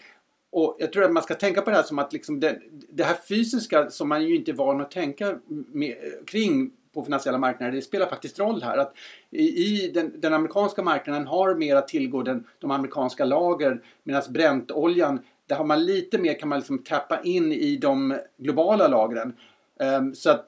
Och 0.52 0.76
jag 0.80 0.94
tror 0.94 1.04
att 1.04 1.12
man 1.12 1.24
ska 1.24 1.34
tänka 1.34 1.62
på 1.62 1.70
det 1.70 1.76
här 1.76 1.84
som 1.84 2.00
att 2.00 2.14
liksom 2.14 2.40
det, 2.40 2.60
det 2.90 3.04
här 3.04 3.18
fysiska 3.30 3.90
som 3.90 4.10
man 4.10 4.26
ju 4.26 4.36
inte 4.36 4.52
är 4.52 4.56
van 4.56 4.82
att 4.82 4.92
tänka 4.92 5.40
med, 5.48 5.90
eh, 5.90 6.26
kring 6.26 6.72
på 6.94 7.04
finansiella 7.04 7.38
marknader. 7.38 7.72
Det 7.72 7.82
spelar 7.82 8.06
faktiskt 8.06 8.40
roll 8.40 8.64
här. 8.64 8.78
Att 8.78 8.94
I, 9.32 9.88
den, 9.94 10.22
den, 10.22 10.34
amerikanska 10.34 10.82
marknaden 10.82 11.28
har 11.28 11.56
mer 11.56 11.76
att 11.76 11.88
tillgå 11.88 12.24
den, 12.24 12.48
de 12.60 12.72
amerikanska 12.72 13.26
lager 13.26 13.82
medan 14.04 14.22
bräntoljan 14.30 15.20
där 15.48 15.56
har 15.56 15.66
man 15.66 15.86
lite 15.86 16.18
mer 16.18 16.40
kan 16.40 16.50
man 16.50 16.60
liksom 16.60 16.84
tappa 16.84 17.22
in 17.22 17.52
i 17.52 17.78
de 17.78 18.20
globala 18.38 18.88
lagren. 18.88 19.34
Um, 19.80 20.16
så 20.16 20.30
att 20.30 20.46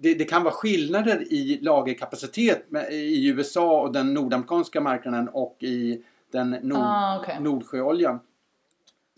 det, 0.00 0.14
det, 0.14 0.24
kan 0.24 0.44
vara 0.44 0.54
skillnader 0.54 1.32
i 1.32 1.58
lagerkapacitet 1.62 2.70
med, 2.70 2.92
i 2.92 3.28
USA 3.28 3.80
och 3.80 3.92
den 3.92 4.14
nordamerikanska 4.14 4.80
marknaden 4.80 5.28
och 5.28 5.56
i 5.60 6.04
den 6.32 6.50
nord, 6.50 6.78
ah, 6.80 7.20
okay. 7.20 7.40
Nordsjöoljan. 7.40 8.20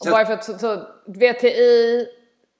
Och 0.00 0.10
bara 0.10 0.26
för 0.26 0.32
att, 0.32 0.44
så, 0.44 0.58
så 0.58 0.82
VTI 1.06 2.06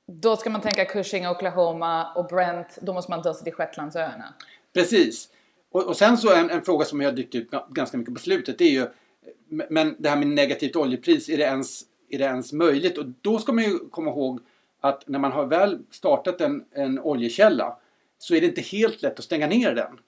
då 0.06 0.36
ska 0.36 0.50
man 0.50 0.60
tänka 0.60 0.84
Cushing, 0.84 1.28
Oklahoma 1.28 2.12
och 2.14 2.26
Brent. 2.26 2.78
Då 2.82 2.92
måste 2.92 3.10
man 3.10 3.22
ta 3.22 3.34
sig 3.34 3.44
till 3.44 3.52
Shetlandsöarna. 3.52 4.34
Precis. 4.74 5.28
Och, 5.70 5.86
och 5.86 5.96
sen 5.96 6.18
så 6.18 6.34
en, 6.34 6.50
en 6.50 6.62
fråga 6.62 6.84
som 6.84 7.00
jag 7.00 7.16
dykt 7.16 7.34
upp 7.34 7.68
ganska 7.68 7.96
mycket 7.96 8.14
på 8.14 8.20
slutet. 8.20 8.58
Det 8.58 8.64
är 8.64 8.70
ju, 8.70 8.86
men 9.48 9.96
det 9.98 10.08
här 10.08 10.16
med 10.16 10.26
negativt 10.26 10.76
oljepris, 10.76 11.28
är 11.28 11.36
det, 11.36 11.44
ens, 11.44 11.82
är 12.10 12.18
det 12.18 12.24
ens 12.24 12.52
möjligt? 12.52 12.98
Och 12.98 13.04
då 13.20 13.38
ska 13.38 13.52
man 13.52 13.64
ju 13.64 13.78
komma 13.78 14.10
ihåg 14.10 14.40
att 14.80 15.08
när 15.08 15.18
man 15.18 15.32
har 15.32 15.46
väl 15.46 15.78
startat 15.90 16.40
en, 16.40 16.64
en 16.72 16.98
oljekälla 16.98 17.76
så 18.18 18.34
är 18.34 18.40
det 18.40 18.46
inte 18.46 18.60
helt 18.60 19.02
lätt 19.02 19.18
att 19.18 19.24
stänga 19.24 19.46
ner 19.46 19.74
den. 19.74 19.98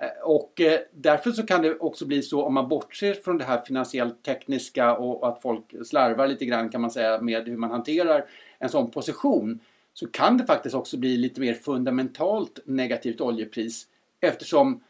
Eh, 0.00 0.22
och 0.22 0.60
eh, 0.60 0.80
därför 0.92 1.30
så 1.30 1.46
kan 1.46 1.62
det 1.62 1.78
också 1.78 2.06
bli 2.06 2.22
så 2.22 2.42
om 2.42 2.54
man 2.54 2.68
bortser 2.68 3.14
från 3.14 3.38
det 3.38 3.44
här 3.44 3.60
finansiellt 3.60 4.22
tekniska 4.22 4.96
och 4.96 5.28
att 5.28 5.42
folk 5.42 5.74
slarvar 5.84 6.26
lite 6.26 6.44
grann 6.44 6.68
kan 6.68 6.80
man 6.80 6.90
säga 6.90 7.20
med 7.20 7.48
hur 7.48 7.56
man 7.56 7.70
hanterar 7.70 8.24
en 8.58 8.68
sån 8.68 8.90
position 8.90 9.60
så 9.94 10.06
kan 10.06 10.36
det 10.36 10.46
faktiskt 10.46 10.74
också 10.74 10.96
bli 10.96 11.16
lite 11.16 11.40
mer 11.40 11.54
fundamentalt 11.54 12.60
negativt 12.64 13.20
oljepris 13.20 13.86
eftersom 14.20 14.80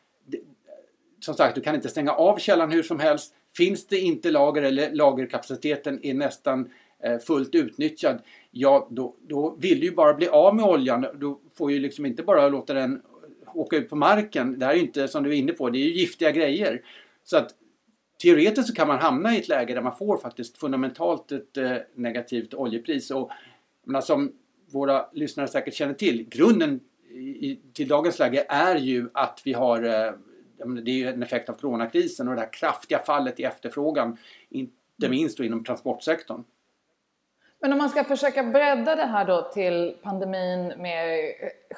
som 1.21 1.35
sagt, 1.35 1.55
du 1.55 1.61
kan 1.61 1.75
inte 1.75 1.89
stänga 1.89 2.13
av 2.13 2.39
källan 2.39 2.73
hur 2.73 2.83
som 2.83 3.01
helst. 3.01 3.35
Finns 3.57 3.87
det 3.87 3.99
inte 3.99 4.31
lager 4.31 4.63
eller 4.63 4.93
lagerkapaciteten 4.93 6.01
är 6.03 6.15
nästan 6.15 6.71
eh, 7.03 7.19
fullt 7.19 7.55
utnyttjad, 7.55 8.23
ja 8.51 8.89
då, 8.91 9.15
då 9.29 9.57
vill 9.59 9.81
du 9.81 9.87
ju 9.87 9.95
bara 9.95 10.15
bli 10.15 10.29
av 10.29 10.57
med 10.57 10.65
oljan. 10.65 11.07
Du 11.15 11.39
får 11.55 11.73
ju 11.73 11.79
liksom 11.79 12.07
inte 12.07 12.23
bara 12.23 12.49
låta 12.49 12.75
den 12.75 13.03
åka 13.55 13.77
ut 13.77 13.91
på 13.91 13.97
marken. 13.97 14.59
Det 14.59 14.67
här 14.67 14.73
är 14.73 14.77
ju 14.77 14.83
inte, 14.83 15.09
som 15.09 15.23
du 15.25 15.31
är 15.31 15.35
inne 15.35 15.53
på, 15.53 15.71
det 15.71 15.79
är 15.79 15.85
ju 15.85 15.93
giftiga 15.93 16.31
grejer. 16.31 16.83
Så 17.25 17.37
att 17.37 17.55
teoretiskt 18.23 18.69
så 18.69 18.75
kan 18.75 18.89
man 18.89 18.99
hamna 18.99 19.35
i 19.35 19.39
ett 19.39 19.49
läge 19.49 19.75
där 19.75 19.83
man 19.83 19.97
får 19.97 20.17
faktiskt 20.17 20.59
fundamentalt 20.59 21.33
ett 21.33 21.57
eh, 21.57 21.73
negativt 21.95 22.55
oljepris. 22.55 23.11
Och 23.11 23.31
menar, 23.89 24.01
som 24.01 24.33
våra 24.73 25.07
lyssnare 25.13 25.49
säkert 25.49 25.75
känner 25.75 25.95
till, 25.95 26.29
grunden 26.29 26.81
i, 27.11 27.61
till 27.73 27.89
dagens 27.89 28.19
läge 28.19 28.47
är 28.49 28.77
ju 28.77 29.09
att 29.15 29.41
vi 29.45 29.53
har 29.53 29.83
eh, 29.83 30.13
det 30.67 30.91
är 30.91 30.95
ju 30.95 31.09
en 31.09 31.23
effekt 31.23 31.49
av 31.49 31.55
coronakrisen 31.55 32.29
och 32.29 32.35
det 32.35 32.41
här 32.41 32.53
kraftiga 32.53 32.99
fallet 32.99 33.41
i 33.41 33.45
efterfrågan, 33.45 34.17
inte 34.49 35.09
minst 35.09 35.39
då 35.39 35.45
inom 35.45 35.65
transportsektorn. 35.65 36.45
Men 37.61 37.73
om 37.73 37.79
man 37.79 37.89
ska 37.89 38.05
försöka 38.05 38.43
bredda 38.43 38.97
det 38.97 39.07
här 39.07 39.25
då 39.25 39.43
till 39.43 39.97
pandemin 40.03 40.73
mer 40.79 41.33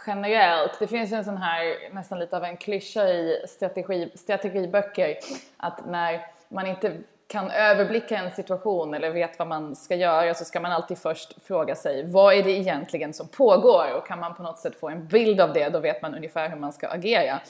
generellt. 0.06 0.78
Det 0.78 0.86
finns 0.86 1.12
en 1.12 1.24
sån 1.24 1.36
här, 1.36 1.94
nästan 1.94 2.18
lite 2.18 2.36
av 2.36 2.44
en 2.44 2.56
klyscha 2.56 3.08
i 3.08 3.44
strategi, 3.48 4.10
strategiböcker, 4.14 5.16
att 5.56 5.86
när 5.86 6.26
man 6.48 6.66
inte 6.66 6.96
kan 7.30 7.50
överblicka 7.50 8.16
en 8.16 8.30
situation 8.30 8.94
eller 8.94 9.10
vet 9.10 9.38
vad 9.38 9.48
man 9.48 9.76
ska 9.76 9.94
göra 9.94 10.34
så 10.34 10.44
ska 10.44 10.60
man 10.60 10.72
alltid 10.72 10.98
först 10.98 11.42
fråga 11.42 11.74
sig 11.74 12.06
vad 12.06 12.34
är 12.34 12.42
det 12.42 12.50
egentligen 12.50 13.12
som 13.12 13.28
pågår 13.28 13.94
och 13.96 14.06
kan 14.06 14.20
man 14.20 14.34
på 14.34 14.42
något 14.42 14.58
sätt 14.58 14.80
få 14.80 14.88
en 14.88 15.06
bild 15.06 15.40
av 15.40 15.52
det 15.52 15.68
då 15.68 15.78
vet 15.78 16.02
man 16.02 16.14
ungefär 16.14 16.48
hur 16.48 16.56
man 16.56 16.72
ska 16.72 16.88
agera. 16.88 17.40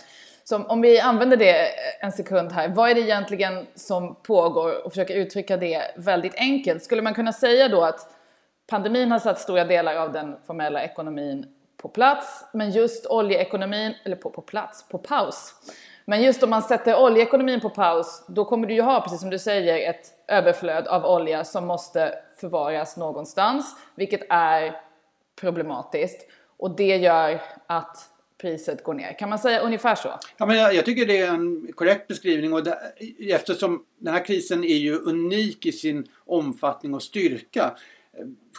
Så 0.44 0.62
om 0.62 0.80
vi 0.80 1.00
använder 1.00 1.36
det 1.36 1.68
en 2.00 2.12
sekund 2.12 2.52
här, 2.52 2.68
vad 2.68 2.90
är 2.90 2.94
det 2.94 3.00
egentligen 3.00 3.66
som 3.74 4.14
pågår 4.14 4.84
och 4.84 4.92
försöker 4.92 5.14
uttrycka 5.14 5.56
det 5.56 5.82
väldigt 5.96 6.34
enkelt? 6.34 6.84
Skulle 6.84 7.02
man 7.02 7.14
kunna 7.14 7.32
säga 7.32 7.68
då 7.68 7.84
att 7.84 8.08
pandemin 8.70 9.12
har 9.12 9.18
satt 9.18 9.40
stora 9.40 9.64
delar 9.64 9.96
av 9.96 10.12
den 10.12 10.36
formella 10.46 10.82
ekonomin 10.82 11.46
på 11.76 11.88
plats, 11.88 12.44
men 12.52 12.70
just 12.70 13.06
oljeekonomin, 13.06 13.94
eller 14.04 14.16
på, 14.16 14.30
på 14.30 14.42
plats, 14.42 14.88
på 14.88 14.98
paus. 14.98 15.54
Men 16.10 16.22
just 16.22 16.42
om 16.42 16.50
man 16.50 16.62
sätter 16.62 17.02
oljeekonomin 17.02 17.60
på 17.60 17.70
paus, 17.70 18.24
då 18.28 18.44
kommer 18.44 18.66
du 18.66 18.74
ju 18.74 18.82
ha, 18.82 19.00
precis 19.00 19.20
som 19.20 19.30
du 19.30 19.38
säger, 19.38 19.90
ett 19.90 20.06
överflöd 20.28 20.86
av 20.86 21.04
olja 21.04 21.44
som 21.44 21.66
måste 21.66 22.14
förvaras 22.40 22.96
någonstans, 22.96 23.76
vilket 23.94 24.20
är 24.28 24.76
problematiskt. 25.40 26.30
Och 26.56 26.76
det 26.76 26.96
gör 26.96 27.40
att 27.66 27.96
priset 28.40 28.84
går 28.84 28.94
ner. 28.94 29.18
Kan 29.18 29.28
man 29.28 29.38
säga 29.38 29.60
ungefär 29.60 29.94
så? 29.94 30.08
Ja, 30.36 30.46
men 30.46 30.56
jag, 30.56 30.74
jag 30.74 30.84
tycker 30.84 31.06
det 31.06 31.18
är 31.18 31.28
en 31.28 31.72
korrekt 31.74 32.08
beskrivning 32.08 32.52
och 32.52 32.64
det, 32.64 32.78
eftersom 33.28 33.84
den 33.98 34.14
här 34.14 34.24
krisen 34.24 34.64
är 34.64 34.78
ju 34.78 34.98
unik 34.98 35.66
i 35.66 35.72
sin 35.72 36.06
omfattning 36.26 36.94
och 36.94 37.02
styrka. 37.02 37.76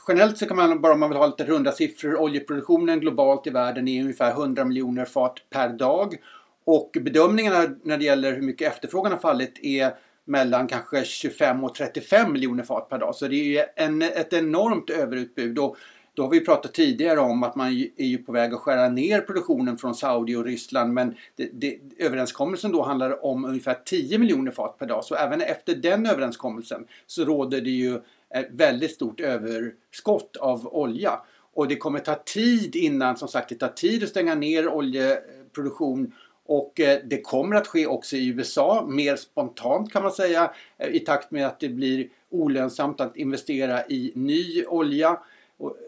Generellt 0.08 0.38
så 0.38 0.46
kan 0.46 0.58
man 0.58 0.82
bara 0.82 0.94
om 0.94 1.00
man 1.00 1.10
vill 1.10 1.18
ha 1.18 1.28
lite 1.28 1.46
runda 1.46 1.72
siffror, 1.72 2.22
oljeproduktionen 2.22 3.00
globalt 3.00 3.48
i 3.48 3.50
världen 3.50 3.88
är 3.88 4.02
ungefär 4.02 4.32
100 4.32 4.66
miljoner 4.66 5.06
fat 5.06 5.36
per 5.50 5.70
dag. 5.70 6.18
Och 6.66 6.98
bedömningarna 7.02 7.76
när 7.84 7.98
det 7.98 8.06
gäller 8.06 8.34
hur 8.34 8.42
mycket 8.42 8.74
efterfrågan 8.74 9.12
har 9.12 9.20
fallit 9.20 9.60
är 9.64 9.94
mellan 10.26 10.68
kanske 10.68 11.06
25 11.06 11.64
och 11.64 11.76
35 11.76 12.34
miljoner 12.34 12.64
fat 12.64 12.90
per 12.90 13.00
dag. 13.00 13.16
Så 13.16 13.28
det 13.28 13.58
är 13.58 13.66
en, 13.76 14.02
ett 14.02 14.34
enormt 14.34 14.90
överutbud. 14.90 15.60
Och 15.60 15.78
då 16.14 16.24
har 16.24 16.30
vi 16.30 16.46
pratat 16.46 16.74
tidigare 16.74 17.20
om 17.20 17.44
att 17.44 17.56
man 17.56 17.68
är 17.98 18.06
ju 18.06 18.18
på 18.18 18.32
väg 18.32 18.54
att 18.54 18.60
skära 18.60 18.90
ner 18.90 19.22
produktionen 19.22 19.78
från 19.78 19.96
Saudi 19.96 20.36
och 20.36 20.46
Ryssland 20.46 20.94
men 20.94 21.16
det, 21.36 21.50
det, 21.54 21.80
överenskommelsen 21.98 22.72
då 22.72 22.84
handlar 22.84 23.26
om 23.26 23.46
ungefär 23.46 23.78
10 23.86 24.18
miljoner 24.18 24.52
fat 24.52 24.78
per 24.80 24.86
dag. 24.86 25.06
Så 25.06 25.16
även 25.16 25.42
efter 25.42 25.76
den 25.76 26.06
överenskommelsen 26.06 26.86
så 27.08 27.26
råder 27.26 27.62
det 27.62 27.70
ju 27.70 27.96
ett 28.36 28.50
väldigt 28.52 28.92
stort 28.92 29.20
överskott 29.20 30.38
av 30.38 30.68
olja. 30.68 31.22
Och 31.54 31.68
det 31.68 31.76
kommer 31.76 32.00
ta 32.00 32.16
tid 32.16 32.76
innan, 32.76 33.18
som 33.18 33.28
sagt, 33.28 33.50
det 33.50 33.56
tar 33.56 33.68
tid 33.68 34.04
att 34.04 34.10
stänga 34.10 34.36
ner 34.36 34.68
oljeproduktion 34.68 36.14
och 36.46 36.80
eh, 36.80 37.00
det 37.06 37.22
kommer 37.22 37.56
att 37.56 37.68
ske 37.68 37.88
också 37.88 38.16
i 38.16 38.28
USA, 38.28 38.86
mer 38.88 39.16
spontant 39.16 39.94
kan 39.94 40.04
man 40.04 40.12
säga, 40.12 40.52
eh, 40.78 40.90
i 40.90 41.00
takt 41.00 41.32
med 41.32 41.48
att 41.48 41.60
det 41.60 41.70
blir 41.70 42.10
olönsamt 42.30 43.02
att 43.02 43.18
investera 43.18 43.86
i 43.86 44.12
ny 44.16 44.66
olja 44.66 45.20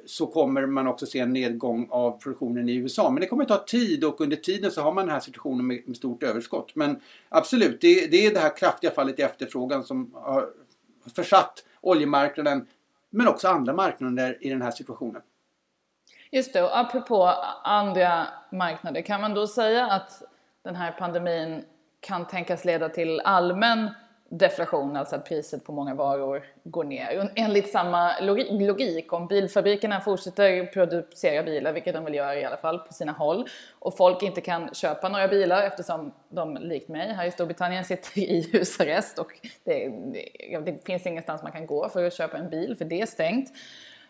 så 0.06 0.28
kommer 0.28 0.66
man 0.66 0.88
också 0.88 1.06
se 1.06 1.20
en 1.20 1.34
nedgång 1.34 1.88
av 1.92 2.12
produktionen 2.20 2.70
i 2.70 2.76
USA. 2.76 3.10
Men 3.10 3.22
det 3.22 3.28
kommer 3.28 3.46
ta 3.46 3.58
tid 3.58 4.04
och 4.04 4.22
under 4.22 4.38
tiden 4.38 4.72
så 4.72 4.82
har 4.82 4.94
man 4.94 5.06
den 5.06 5.14
här 5.14 5.20
situationen 5.20 5.68
med, 5.68 5.82
med 5.86 5.98
stort 5.98 6.24
överskott. 6.24 6.76
Men 6.76 7.02
absolut, 7.30 7.82
det, 7.82 8.12
det, 8.12 8.26
är 8.26 8.34
det 8.34 8.40
här 8.40 8.58
kraftiga 8.58 8.92
fallet 8.92 9.20
i 9.20 9.22
efterfrågan 9.22 9.84
som 9.84 10.12
har 10.14 10.50
försatt 11.16 11.64
oljemarknaden 11.82 12.68
men 13.10 13.28
också 13.28 13.48
andra 13.48 13.74
marknader 13.74 14.38
i 14.42 14.50
den 14.50 14.62
här 14.62 14.72
situationen. 14.72 15.22
Just 16.32 16.54
det, 16.54 16.64
och 16.64 16.80
apropå 16.80 17.34
andra 17.64 18.28
marknader, 18.52 19.02
kan 19.02 19.22
man 19.22 19.34
då 19.34 19.48
säga 19.48 19.86
att 19.86 20.24
den 20.64 20.76
här 20.76 20.92
pandemin 20.92 21.66
kan 22.00 22.28
tänkas 22.28 22.66
leda 22.66 22.90
till 22.90 23.20
allmän 23.20 23.90
deflation, 24.30 24.96
alltså 24.96 25.16
att 25.16 25.26
priset 25.26 25.66
på 25.66 25.72
många 25.72 25.96
varor 25.96 26.44
går 26.64 26.84
ner. 26.84 27.32
Enligt 27.36 27.72
samma 27.72 28.20
logik, 28.20 29.14
om 29.14 29.28
bilfabrikerna 29.28 30.02
fortsätter 30.02 30.66
producera 30.66 31.44
bilar, 31.44 31.74
vilket 31.74 31.94
de 31.94 32.06
vill 32.06 32.16
göra 32.16 32.36
i 32.36 32.46
alla 32.46 32.58
fall 32.58 32.80
på 32.80 32.94
sina 32.94 33.12
håll, 33.12 33.48
och 33.80 33.98
folk 33.98 34.24
inte 34.24 34.42
kan 34.42 34.74
köpa 34.74 35.10
några 35.10 35.28
bilar 35.28 35.64
eftersom 35.64 36.14
de, 36.30 36.58
likt 36.58 36.90
mig, 36.90 37.14
här 37.14 37.26
i 37.26 37.32
Storbritannien 37.32 37.86
sitter 37.86 38.20
i 38.20 38.50
husarrest 38.54 39.20
och 39.20 39.40
det, 39.64 39.90
det, 39.90 40.60
det 40.60 40.86
finns 40.86 41.06
ingenstans 41.06 41.44
man 41.44 41.52
kan 41.52 41.68
gå 41.68 41.90
för 41.90 42.08
att 42.08 42.14
köpa 42.14 42.38
en 42.38 42.50
bil, 42.50 42.76
för 42.78 42.86
det 42.86 43.02
är 43.02 43.06
stängt. 43.06 43.52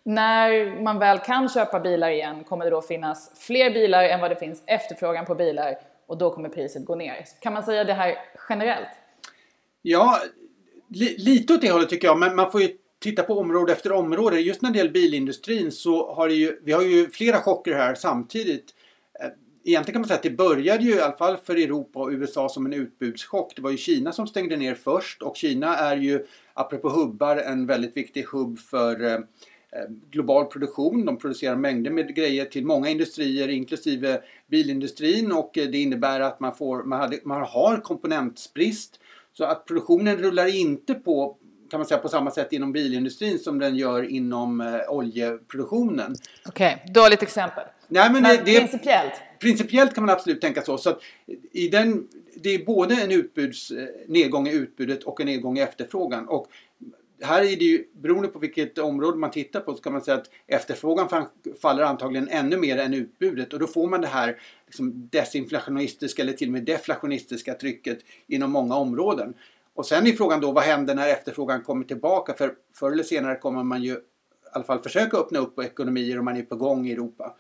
När 0.03 0.81
man 0.81 0.99
väl 0.99 1.19
kan 1.19 1.49
köpa 1.49 1.79
bilar 1.79 2.09
igen 2.09 2.43
kommer 2.43 2.65
det 2.65 2.71
då 2.71 2.81
finnas 2.81 3.39
fler 3.39 3.69
bilar 3.69 4.03
än 4.03 4.21
vad 4.21 4.31
det 4.31 4.35
finns 4.35 4.63
efterfrågan 4.65 5.25
på 5.25 5.35
bilar 5.35 5.77
och 6.07 6.17
då 6.17 6.33
kommer 6.33 6.49
priset 6.49 6.85
gå 6.85 6.95
ner. 6.95 7.25
Kan 7.41 7.53
man 7.53 7.63
säga 7.63 7.83
det 7.83 7.93
här 7.93 8.15
generellt? 8.49 8.89
Ja, 9.81 10.19
li 10.89 11.15
lite 11.17 11.53
åt 11.53 11.61
det 11.61 11.71
hållet 11.71 11.89
tycker 11.89 12.07
jag. 12.07 12.19
Men 12.19 12.35
man 12.35 12.51
får 12.51 12.61
ju 12.61 12.69
titta 12.99 13.23
på 13.23 13.39
område 13.39 13.71
efter 13.71 13.91
område. 13.91 14.39
Just 14.39 14.61
när 14.61 14.71
det 14.71 14.77
gäller 14.77 14.91
bilindustrin 14.91 15.71
så 15.71 16.13
har 16.13 16.27
det 16.27 16.33
ju, 16.33 16.59
vi 16.63 16.71
har 16.71 16.81
ju 16.81 17.09
flera 17.09 17.41
chocker 17.41 17.73
här 17.73 17.95
samtidigt. 17.95 18.65
Eh, 19.19 19.29
egentligen 19.63 19.93
kan 19.93 20.01
man 20.01 20.07
säga 20.07 20.17
att 20.17 20.23
det 20.23 20.29
började 20.29 20.83
ju 20.83 20.95
i 20.95 21.01
alla 21.01 21.17
fall 21.17 21.37
för 21.37 21.55
Europa 21.55 21.99
och 21.99 22.09
USA 22.09 22.49
som 22.49 22.65
en 22.65 22.73
utbudschock. 22.73 23.55
Det 23.55 23.61
var 23.61 23.71
ju 23.71 23.77
Kina 23.77 24.11
som 24.11 24.27
stängde 24.27 24.57
ner 24.57 24.75
först 24.75 25.21
och 25.21 25.37
Kina 25.37 25.77
är 25.77 25.97
ju, 25.97 26.25
apropå 26.53 26.89
hubbar, 26.89 27.37
en 27.37 27.65
väldigt 27.65 27.97
viktig 27.97 28.23
hubb 28.23 28.59
för 28.59 29.03
eh 29.03 29.19
global 30.11 30.45
produktion. 30.45 31.05
De 31.05 31.17
producerar 31.17 31.55
mängder 31.55 31.91
med 31.91 32.15
grejer 32.15 32.45
till 32.45 32.65
många 32.65 32.89
industrier 32.89 33.47
inklusive 33.47 34.21
bilindustrin 34.47 35.31
och 35.31 35.57
eh, 35.57 35.67
det 35.67 35.77
innebär 35.77 36.19
att 36.19 36.39
man, 36.39 36.55
får, 36.55 36.83
man, 36.83 36.99
hade, 36.99 37.19
man 37.23 37.41
har 37.41 37.77
komponentbrist 37.77 38.99
så 39.33 39.43
att 39.43 39.65
produktionen 39.65 40.17
rullar 40.17 40.55
inte 40.55 40.93
på 40.93 41.37
kan 41.71 41.79
man 41.79 41.87
säga 41.87 41.99
på 41.99 42.09
samma 42.09 42.31
sätt 42.31 42.53
inom 42.53 42.71
bilindustrin 42.71 43.39
som 43.39 43.59
den 43.59 43.75
gör 43.75 44.03
inom 44.03 44.61
eh, 44.61 44.79
oljeproduktionen. 44.89 46.15
Okej, 46.45 46.81
okay. 46.81 46.93
dåligt 46.93 47.23
exempel. 47.23 47.63
Nej, 47.87 48.11
men, 48.11 48.23
men 48.23 48.37
det, 48.45 48.59
principiellt? 48.59 49.13
Principiellt 49.39 49.93
kan 49.93 50.05
man 50.05 50.15
absolut 50.15 50.41
tänka 50.41 50.61
så. 50.61 50.77
så 50.77 50.97
i 51.51 51.67
den, 51.67 52.07
det 52.35 52.49
är 52.49 52.65
både 52.65 52.95
en 52.95 53.11
utbuds, 53.11 53.71
eh, 53.71 53.87
nedgång 54.07 54.47
i 54.47 54.53
utbudet 54.53 55.03
och 55.03 55.21
en 55.21 55.27
nedgång 55.27 55.57
i 55.57 55.61
efterfrågan. 55.61 56.27
Och 56.27 56.47
här 57.21 57.41
är 57.41 57.57
det 57.57 57.65
ju, 57.65 57.87
beroende 57.93 58.27
på 58.27 58.39
vilket 58.39 58.77
område 58.77 59.17
man 59.17 59.31
tittar 59.31 59.59
på, 59.59 59.75
så 59.75 59.81
kan 59.81 59.93
man 59.93 60.01
säga 60.01 60.17
att 60.17 60.29
efterfrågan 60.47 61.09
faller 61.61 61.83
antagligen 61.83 62.29
ännu 62.29 62.57
mer 62.57 62.77
än 62.77 62.93
utbudet 62.93 63.53
och 63.53 63.59
då 63.59 63.67
får 63.67 63.87
man 63.87 64.01
det 64.01 64.07
här 64.07 64.39
liksom 64.65 65.09
desinflationistiska 65.11 66.21
eller 66.21 66.33
till 66.33 66.47
och 66.47 66.53
med 66.53 66.63
deflationistiska 66.63 67.53
trycket 67.53 67.99
inom 68.27 68.51
många 68.51 68.75
områden. 68.75 69.33
Och 69.73 69.85
sen 69.85 70.07
är 70.07 70.11
frågan 70.11 70.41
då 70.41 70.51
vad 70.51 70.63
händer 70.63 70.95
när 70.95 71.09
efterfrågan 71.09 71.63
kommer 71.63 71.85
tillbaka? 71.85 72.33
För 72.33 72.55
förr 72.75 72.91
eller 72.91 73.03
senare 73.03 73.35
kommer 73.35 73.63
man 73.63 73.83
ju 73.83 73.93
i 73.93 73.97
alla 74.51 74.63
fall 74.63 74.79
försöka 74.79 75.17
öppna 75.17 75.39
upp 75.39 75.55
på 75.55 75.63
ekonomier 75.63 76.19
om 76.19 76.25
man 76.25 76.37
är 76.37 76.43
på 76.43 76.55
gång 76.55 76.87
i 76.87 76.91
Europa. 76.91 77.35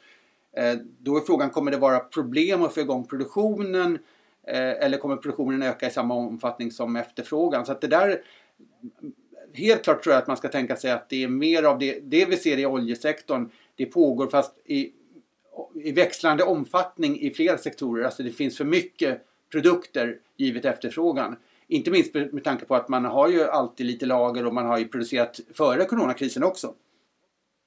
Eh, 0.57 0.75
då 0.99 1.17
är 1.17 1.21
frågan, 1.21 1.49
kommer 1.49 1.71
det 1.71 1.77
vara 1.77 1.99
problem 1.99 2.63
att 2.63 2.73
få 2.73 2.79
igång 2.79 3.07
produktionen? 3.07 3.99
Eh, 4.47 4.85
eller 4.85 4.97
kommer 4.97 5.15
produktionen 5.15 5.63
öka 5.63 5.87
i 5.87 5.91
samma 5.91 6.13
omfattning 6.15 6.71
som 6.71 6.95
efterfrågan? 6.95 7.65
Så 7.65 7.71
att 7.71 7.81
det 7.81 7.87
där 7.87 8.21
helt 9.53 9.83
klart 9.83 10.03
tror 10.03 10.13
jag 10.13 10.21
att 10.21 10.27
man 10.27 10.37
ska 10.37 10.47
tänka 10.47 10.75
sig 10.75 10.91
att 10.91 11.09
det 11.09 11.23
är 11.23 11.27
mer 11.27 11.63
av 11.63 11.79
det, 11.79 11.99
det 11.99 12.25
vi 12.25 12.37
ser 12.37 12.57
i 12.57 12.65
oljesektorn. 12.65 13.49
Det 13.75 13.85
pågår 13.85 14.27
fast 14.27 14.53
i, 14.65 14.91
i 15.73 15.91
växlande 15.91 16.43
omfattning 16.43 17.19
i 17.19 17.31
flera 17.31 17.57
sektorer. 17.57 18.03
Alltså 18.03 18.23
det 18.23 18.31
finns 18.31 18.57
för 18.57 18.65
mycket 18.65 19.21
produkter 19.51 20.19
givet 20.37 20.65
efterfrågan. 20.65 21.35
Inte 21.67 21.91
minst 21.91 22.13
med 22.13 22.43
tanke 22.43 22.65
på 22.65 22.75
att 22.75 22.89
man 22.89 23.05
har 23.05 23.29
ju 23.29 23.43
alltid 23.43 23.85
lite 23.85 24.05
lager 24.05 24.45
och 24.45 24.53
man 24.53 24.65
har 24.65 24.77
ju 24.77 24.87
producerat 24.87 25.39
före 25.53 25.85
coronakrisen 25.85 26.43
också. 26.43 26.73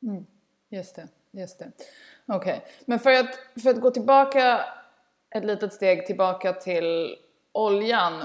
Mm. 0.03 0.27
Just 0.69 0.97
det, 0.97 1.09
just 1.31 1.59
det. 1.59 1.73
Okej, 2.27 2.55
okay. 2.57 2.71
men 2.85 2.99
för 2.99 3.11
att, 3.11 3.39
för 3.63 3.71
att 3.71 3.81
gå 3.81 3.91
tillbaka 3.91 4.61
ett 5.31 5.45
litet 5.45 5.73
steg 5.73 6.07
tillbaka 6.07 6.53
till 6.53 7.17
oljan. 7.53 8.23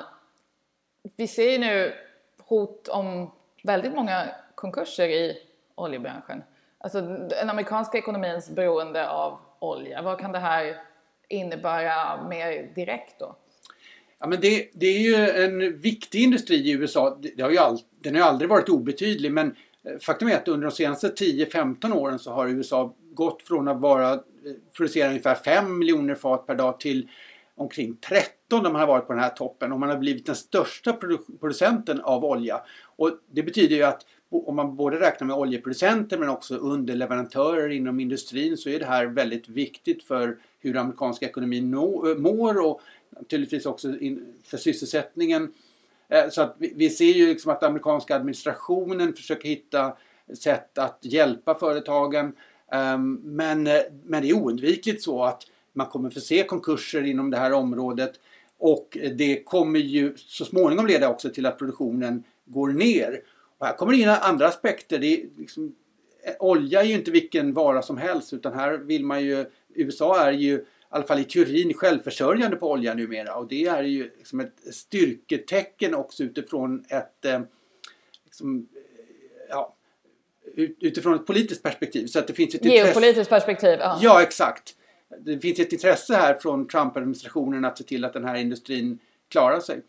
Vi 1.16 1.28
ser 1.28 1.52
ju 1.52 1.58
nu 1.58 1.94
hot 2.38 2.88
om 2.88 3.32
väldigt 3.64 3.94
många 3.94 4.30
konkurser 4.56 5.10
i 5.10 5.38
oljebranschen. 5.76 6.44
Alltså 6.78 7.02
den 7.02 7.50
amerikanska 7.50 7.98
ekonomins 7.98 8.50
beroende 8.50 9.10
av 9.10 9.40
olja. 9.60 10.02
Vad 10.02 10.20
kan 10.20 10.32
det 10.32 10.40
här 10.40 10.76
innebära 11.30 12.28
mer 12.28 12.72
direkt 12.76 13.20
då? 13.20 13.36
Ja, 14.20 14.28
men 14.28 14.42
det, 14.42 14.70
det 14.74 14.86
är 14.86 15.00
ju 15.00 15.44
en 15.44 15.80
viktig 15.80 16.24
industri 16.24 16.56
i 16.56 16.72
USA. 16.72 17.18
Det 17.36 17.44
har 17.44 17.52
ju 17.52 17.58
all, 17.58 17.80
den 18.00 18.16
har 18.16 18.22
ju 18.22 18.28
aldrig 18.28 18.50
varit 18.50 18.70
obetydlig 18.70 19.32
men 19.32 19.56
eh, 19.86 20.00
faktum 20.02 20.28
är 20.28 20.36
att 20.36 20.48
under 20.48 20.68
de 20.68 20.76
senaste 20.76 21.08
10-15 21.08 21.94
åren 21.94 22.20
så 22.20 22.32
har 22.32 22.48
USA 22.48 22.96
gått 23.14 23.42
från 23.42 23.68
att 23.68 23.80
vara, 23.80 24.14
eh, 24.14 24.20
producera 24.78 25.08
ungefär 25.08 25.36
5 25.36 25.80
miljoner 25.80 26.16
fat 26.16 26.48
per 26.48 26.56
dag 26.56 26.80
till 26.80 27.10
omkring 27.56 27.96
30 27.96 28.32
13 28.52 28.64
när 28.64 28.70
man 28.72 28.82
har 28.82 28.88
varit 28.88 29.08
på 29.08 29.14
den 29.14 29.22
här 29.22 29.30
toppen 29.30 29.72
och 29.72 29.80
man 29.80 29.90
har 29.90 29.98
blivit 29.98 30.26
den 30.26 30.36
största 30.36 30.94
producenten 31.40 32.02
av 32.02 32.26
olja. 32.26 32.62
Och 32.84 33.12
det 33.32 33.44
betyder 33.44 33.76
ju 33.76 33.84
att 33.84 34.06
om 34.30 34.56
man 34.56 34.76
både 34.76 35.00
räknar 35.00 35.28
med 35.28 35.36
oljeproducenter 35.36 36.18
men 36.18 36.30
också 36.30 36.56
underleverantörer 36.56 37.70
inom 37.70 38.00
industrin 38.00 38.58
så 38.58 38.70
är 38.70 38.80
det 38.80 38.86
här 38.86 39.06
väldigt 39.06 39.50
viktigt 39.50 40.04
för 40.04 40.38
hur 40.60 40.78
amerikanska 40.78 41.26
ekonomin 41.26 41.72
mår 42.18 42.62
och 42.66 42.82
naturligtvis 43.10 43.66
också 43.66 43.94
för 44.44 44.58
sysselsättningen. 44.58 45.54
Eh, 46.10 46.30
så 46.30 46.42
att 46.42 46.56
vi 46.60 46.90
ser 46.90 47.06
ju 47.06 47.28
liksom 47.28 47.52
att 47.52 47.64
amerikanska 47.64 48.16
administrationen 48.16 49.14
försöker 49.14 49.50
hitta 49.50 49.94
sätt 50.40 50.78
att 50.78 51.00
hjälpa 51.02 51.56
företagen. 51.56 52.36
Ehm, 52.72 53.14
men, 53.24 53.68
eh, 53.68 53.82
men 54.04 54.22
det 54.22 54.30
är 54.30 54.34
oundvikligt 54.34 55.04
så 55.04 55.24
att 55.24 55.44
man 55.74 55.88
kommer 55.88 56.10
få 56.10 56.20
se 56.20 56.44
konkurser 56.44 57.04
inom 57.04 57.32
det 57.32 57.38
här 57.38 57.54
området 57.54 58.20
och 58.62 58.98
det 59.16 59.44
kommer 59.44 59.80
ju 59.80 60.18
så 60.18 60.46
småningom 60.46 60.88
leda 60.88 61.10
också 61.10 61.30
till 61.30 61.46
att 61.46 61.58
produktionen 61.58 62.24
går 62.46 62.70
ner. 62.70 63.22
Och 63.58 63.66
här 63.66 63.74
kommer 63.74 63.94
det 63.94 64.00
in 64.00 64.10
andra 64.10 64.48
aspekter. 64.48 65.00
Det 65.00 65.14
är 65.14 65.26
liksom, 65.38 65.76
olja 66.40 66.82
är 66.82 66.86
ju 66.86 66.94
inte 66.94 67.12
vilken 67.12 67.54
vara 67.54 67.82
som 67.82 67.98
helst 67.98 68.34
utan 68.34 68.54
här 68.54 68.78
vill 68.78 69.06
man 69.06 69.24
ju 69.24 69.46
USA 69.74 70.20
är 70.20 70.32
ju 70.32 70.54
i 70.54 70.64
alla 70.90 71.04
fall 71.04 71.20
i 71.20 71.24
teorin 71.24 71.74
självförsörjande 71.74 72.58
på 72.58 72.72
olja 72.72 72.94
numera 72.94 73.36
och 73.36 73.48
det 73.48 73.66
är 73.66 73.84
ju 73.84 74.04
liksom 74.18 74.40
ett 74.40 74.74
styrketecken 74.74 75.96
också 75.96 76.24
utifrån 76.24 76.86
ett 76.90 77.26
eh, 77.26 77.42
liksom, 78.26 78.68
ja, 79.50 79.76
utifrån 80.80 81.16
ett 81.16 81.28
politiskt 81.28 81.64
perspektiv. 81.64 82.08
Så 82.08 82.20
att 82.20 82.28
det 82.28 82.34
finns 82.34 82.56
ett 82.56 82.66
Geopolitiskt 82.66 83.30
perspektiv? 83.30 83.78
Ja. 83.80 84.00
ja, 84.02 84.22
exakt 84.22 84.76
det 85.20 85.40
finns 85.40 85.60
ett 85.60 85.74
intresse 85.74 86.16
här 86.16 86.34
från 86.34 86.68
Trump-administrationen 86.68 87.66
att 87.66 87.78
se 87.78 87.84
till 87.84 88.06
att 88.06 88.14
den 88.14 88.26
här 88.26 88.36
industrin 88.36 89.00
klarar 89.30 89.60
sig. 89.60 89.82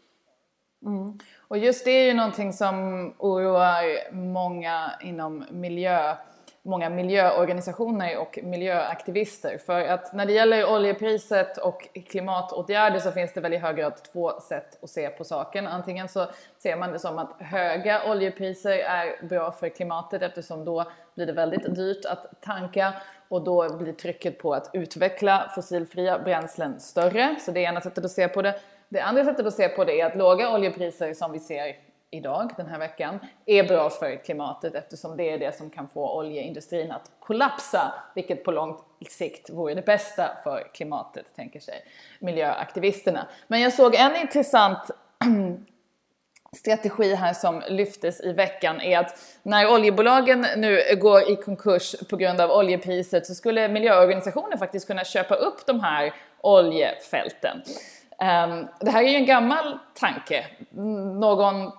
Mm. 0.86 1.18
Och 1.40 1.58
just 1.58 1.84
det 1.84 1.90
är 1.90 2.04
ju 2.04 2.14
någonting 2.14 2.52
som 2.52 2.74
oroar 3.18 4.12
många 4.12 4.92
inom 5.02 5.44
miljö 5.50 6.16
många 6.64 6.90
miljöorganisationer 6.90 8.18
och 8.18 8.38
miljöaktivister. 8.42 9.58
För 9.58 9.80
att 9.80 10.12
när 10.12 10.26
det 10.26 10.32
gäller 10.32 10.72
oljepriset 10.72 11.58
och 11.58 11.88
klimatåtgärder 12.08 12.98
så 12.98 13.12
finns 13.12 13.32
det 13.32 13.40
väl 13.40 13.52
i 13.52 13.56
hög 13.56 13.76
grad 13.76 13.92
två 14.12 14.40
sätt 14.40 14.78
att 14.82 14.90
se 14.90 15.08
på 15.08 15.24
saken. 15.24 15.66
Antingen 15.66 16.08
så 16.08 16.26
ser 16.58 16.76
man 16.76 16.92
det 16.92 16.98
som 16.98 17.18
att 17.18 17.32
höga 17.38 18.10
oljepriser 18.10 18.78
är 18.78 19.26
bra 19.26 19.52
för 19.52 19.68
klimatet 19.68 20.22
eftersom 20.22 20.64
då 20.64 20.84
blir 21.14 21.26
det 21.26 21.32
väldigt 21.32 21.74
dyrt 21.74 22.04
att 22.04 22.40
tanka 22.40 22.94
och 23.28 23.44
då 23.44 23.76
blir 23.76 23.92
trycket 23.92 24.38
på 24.38 24.54
att 24.54 24.70
utveckla 24.72 25.50
fossilfria 25.54 26.18
bränslen 26.18 26.80
större. 26.80 27.36
Så 27.40 27.50
det 27.50 27.64
är 27.64 27.68
ena 27.68 27.80
sättet 27.80 28.04
att 28.04 28.10
se 28.10 28.28
på 28.28 28.42
det. 28.42 28.60
Det 28.88 29.00
andra 29.00 29.24
sättet 29.24 29.46
att 29.46 29.54
se 29.54 29.68
på 29.68 29.84
det 29.84 30.00
är 30.00 30.06
att 30.06 30.16
låga 30.16 30.54
oljepriser 30.54 31.14
som 31.14 31.32
vi 31.32 31.38
ser 31.38 31.76
idag, 32.10 32.50
den 32.56 32.66
här 32.66 32.78
veckan, 32.78 33.18
är 33.46 33.64
bra 33.64 33.90
för 33.90 34.24
klimatet 34.24 34.74
eftersom 34.74 35.16
det 35.16 35.30
är 35.30 35.38
det 35.38 35.56
som 35.56 35.70
kan 35.70 35.88
få 35.88 36.18
oljeindustrin 36.18 36.92
att 36.92 37.10
kollapsa, 37.20 37.94
vilket 38.14 38.44
på 38.44 38.50
lång 38.50 38.80
sikt 39.10 39.50
vore 39.50 39.74
det 39.74 39.86
bästa 39.86 40.30
för 40.44 40.70
klimatet, 40.74 41.26
tänker 41.36 41.60
sig 41.60 41.84
miljöaktivisterna. 42.18 43.26
Men 43.46 43.60
jag 43.60 43.72
såg 43.72 43.94
en 43.94 44.16
intressant 44.16 44.78
strategi 46.56 47.14
här 47.14 47.32
som 47.32 47.62
lyftes 47.68 48.20
i 48.20 48.32
veckan 48.32 48.80
är 48.80 48.98
att 48.98 49.18
när 49.42 49.72
oljebolagen 49.74 50.46
nu 50.56 50.82
går 51.00 51.30
i 51.30 51.36
konkurs 51.36 51.94
på 52.10 52.16
grund 52.16 52.40
av 52.40 52.50
oljepriset 52.50 53.26
så 53.26 53.34
skulle 53.34 53.68
miljöorganisationer 53.68 54.56
faktiskt 54.56 54.86
kunna 54.86 55.04
köpa 55.04 55.34
upp 55.34 55.66
de 55.66 55.80
här 55.80 56.14
oljefälten. 56.40 57.62
Ehm, 58.20 58.66
det 58.80 58.90
här 58.90 59.02
är 59.02 59.08
ju 59.08 59.16
en 59.16 59.26
gammal 59.26 59.78
tanke. 59.94 60.46
Någon 61.20 61.72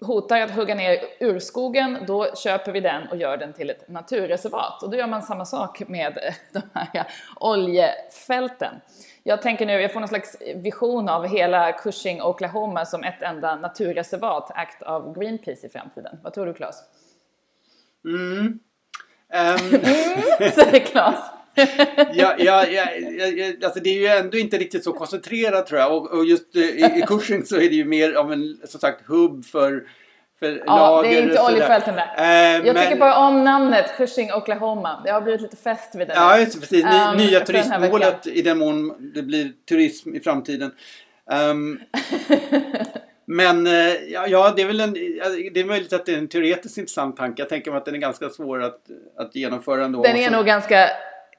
hotar 0.00 0.40
att 0.40 0.50
hugga 0.50 0.74
ner 0.74 0.98
urskogen, 1.20 1.98
då 2.06 2.34
köper 2.34 2.72
vi 2.72 2.80
den 2.80 3.08
och 3.08 3.16
gör 3.16 3.36
den 3.36 3.52
till 3.52 3.70
ett 3.70 3.88
naturreservat. 3.88 4.82
Och 4.82 4.90
då 4.90 4.96
gör 4.96 5.06
man 5.06 5.22
samma 5.22 5.44
sak 5.44 5.88
med 5.88 6.18
de 6.52 6.62
här 6.74 7.06
oljefälten. 7.40 8.74
Jag 9.24 9.42
tänker 9.42 9.66
nu, 9.66 9.72
jag 9.72 9.92
får 9.92 10.00
någon 10.00 10.08
slags 10.08 10.36
vision 10.56 11.08
av 11.08 11.26
hela 11.26 11.72
Cushing, 11.72 12.22
Oklahoma 12.22 12.86
som 12.86 13.04
ett 13.04 13.22
enda 13.22 13.56
naturreservat 13.56 14.50
ägt 14.56 14.82
av 14.82 15.18
Greenpeace 15.18 15.66
i 15.66 15.70
framtiden. 15.70 16.18
Vad 16.22 16.34
tror 16.34 16.46
du 16.46 16.54
Claes? 16.54 16.76
Mm. 18.04 18.46
Um... 18.46 19.70
säger 20.50 20.86
Claes. 20.86 21.20
ja, 22.14 22.34
ja, 22.38 22.66
ja, 22.66 22.90
ja, 22.92 23.52
alltså 23.64 23.80
det 23.80 23.90
är 23.90 23.98
ju 23.98 24.06
ändå 24.06 24.38
inte 24.38 24.58
riktigt 24.58 24.84
så 24.84 24.92
koncentrerat 24.92 25.66
tror 25.66 25.80
jag. 25.80 25.96
Och, 25.96 26.10
och 26.10 26.24
just 26.24 26.56
eh, 26.56 26.62
i, 26.62 26.84
i 26.96 27.04
Cushing 27.06 27.44
så 27.44 27.56
är 27.56 27.68
det 27.68 27.74
ju 27.74 27.84
mer 27.84 28.12
av 28.12 28.32
en 28.32 28.60
som 28.64 28.80
sagt 28.80 29.06
hubb 29.06 29.44
för 29.44 29.88
för 30.42 30.62
ja, 30.66 31.02
det 31.02 31.18
är 31.18 31.22
inte 31.22 31.42
oljefälten 31.42 31.94
där. 31.94 32.14
Eh, 32.18 32.66
jag 32.66 32.74
men... 32.74 32.84
tycker 32.84 32.96
bara 32.96 33.16
om 33.28 33.44
namnet 33.44 33.96
Cushing, 33.96 34.32
Oklahoma. 34.32 35.00
Det 35.04 35.10
har 35.10 35.20
blivit 35.20 35.40
lite 35.40 35.56
fest 35.56 35.94
vid 35.94 36.08
det. 36.08 36.14
Ja, 36.14 36.38
just 36.38 36.60
precis. 36.60 36.84
Ny, 36.84 36.90
um, 36.90 37.16
nya 37.16 37.40
turistmålet 37.40 38.26
i 38.26 38.42
den 38.42 38.58
mån 38.58 38.94
det 39.14 39.22
blir 39.22 39.52
turism 39.68 40.14
i 40.14 40.20
framtiden. 40.20 40.72
Um, 41.50 41.80
men 43.26 43.66
eh, 43.66 43.72
ja, 44.12 44.26
ja, 44.26 44.52
det 44.56 44.62
är 44.62 44.66
väl 44.66 44.80
en, 44.80 44.92
det 45.54 45.60
är 45.60 45.64
möjligt 45.64 45.92
att 45.92 46.06
det 46.06 46.14
är 46.14 46.18
en 46.18 46.28
teoretiskt 46.28 46.78
intressant 46.78 47.16
tanke. 47.16 47.42
Jag 47.42 47.48
tänker 47.48 47.70
mig 47.70 47.78
att 47.78 47.84
den 47.84 47.94
är 47.94 47.98
ganska 47.98 48.28
svår 48.28 48.62
att, 48.62 48.80
att 49.16 49.34
genomföra 49.34 49.84
ändå. 49.84 50.02
Den 50.02 50.16
är 50.16 50.30
nog 50.30 50.46
ganska 50.46 50.88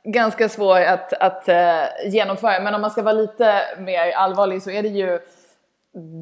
ganska 0.03 0.49
svår 0.49 0.81
att, 0.81 1.13
att 1.13 1.49
uh, 1.49 2.11
genomföra. 2.11 2.59
Men 2.59 2.75
om 2.75 2.81
man 2.81 2.91
ska 2.91 3.01
vara 3.01 3.13
lite 3.13 3.61
mer 3.79 4.11
allvarlig 4.11 4.61
så 4.61 4.71
är 4.71 4.83
det 4.83 4.89
ju 4.89 5.19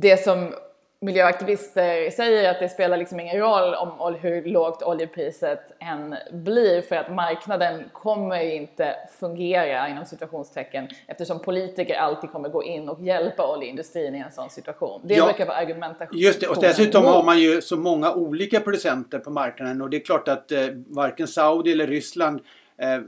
det 0.02 0.24
som 0.24 0.54
miljöaktivister 1.02 2.10
säger 2.10 2.52
att 2.52 2.60
det 2.60 2.70
spelar 2.70 2.98
liksom 2.98 3.20
ingen 3.20 3.40
roll 3.40 3.74
om 3.74 4.16
hur 4.22 4.46
lågt 4.46 4.84
oljepriset 4.84 5.72
än 5.80 6.16
blir 6.32 6.82
för 6.82 6.96
att 6.96 7.14
marknaden 7.14 7.84
kommer 7.94 8.42
inte 8.42 8.96
fungera 9.20 9.90
inom 9.90 10.06
situationstecken 10.06 10.88
eftersom 11.08 11.40
politiker 11.40 11.96
alltid 11.96 12.32
kommer 12.32 12.50
gå 12.50 12.64
in 12.64 12.90
och 12.90 13.02
hjälpa 13.02 13.56
oljeindustrin 13.56 14.16
i 14.16 14.20
en 14.20 14.32
sån 14.32 14.50
situation. 14.50 15.02
Det 15.04 15.14
ja, 15.14 15.26
brukar 15.26 15.46
vara 15.46 15.58
argumentationen. 15.58 16.22
Just 16.22 16.42
det, 16.42 16.48
och 16.48 16.62
dessutom 16.62 17.06
har 17.06 17.24
man 17.24 17.40
ju 17.40 17.62
så 17.62 17.78
många 17.78 18.14
olika 18.14 18.60
producenter 18.60 19.20
på 19.20 19.30
marknaden 19.30 19.82
och 19.82 19.90
det 19.90 19.98
är 19.98 20.06
klart 20.06 20.28
att 20.28 20.52
eh, 20.52 20.60
varken 20.88 21.28
Saudi 21.28 21.72
eller 21.72 21.88
Ryssland 21.88 22.40
eh, 22.78 23.00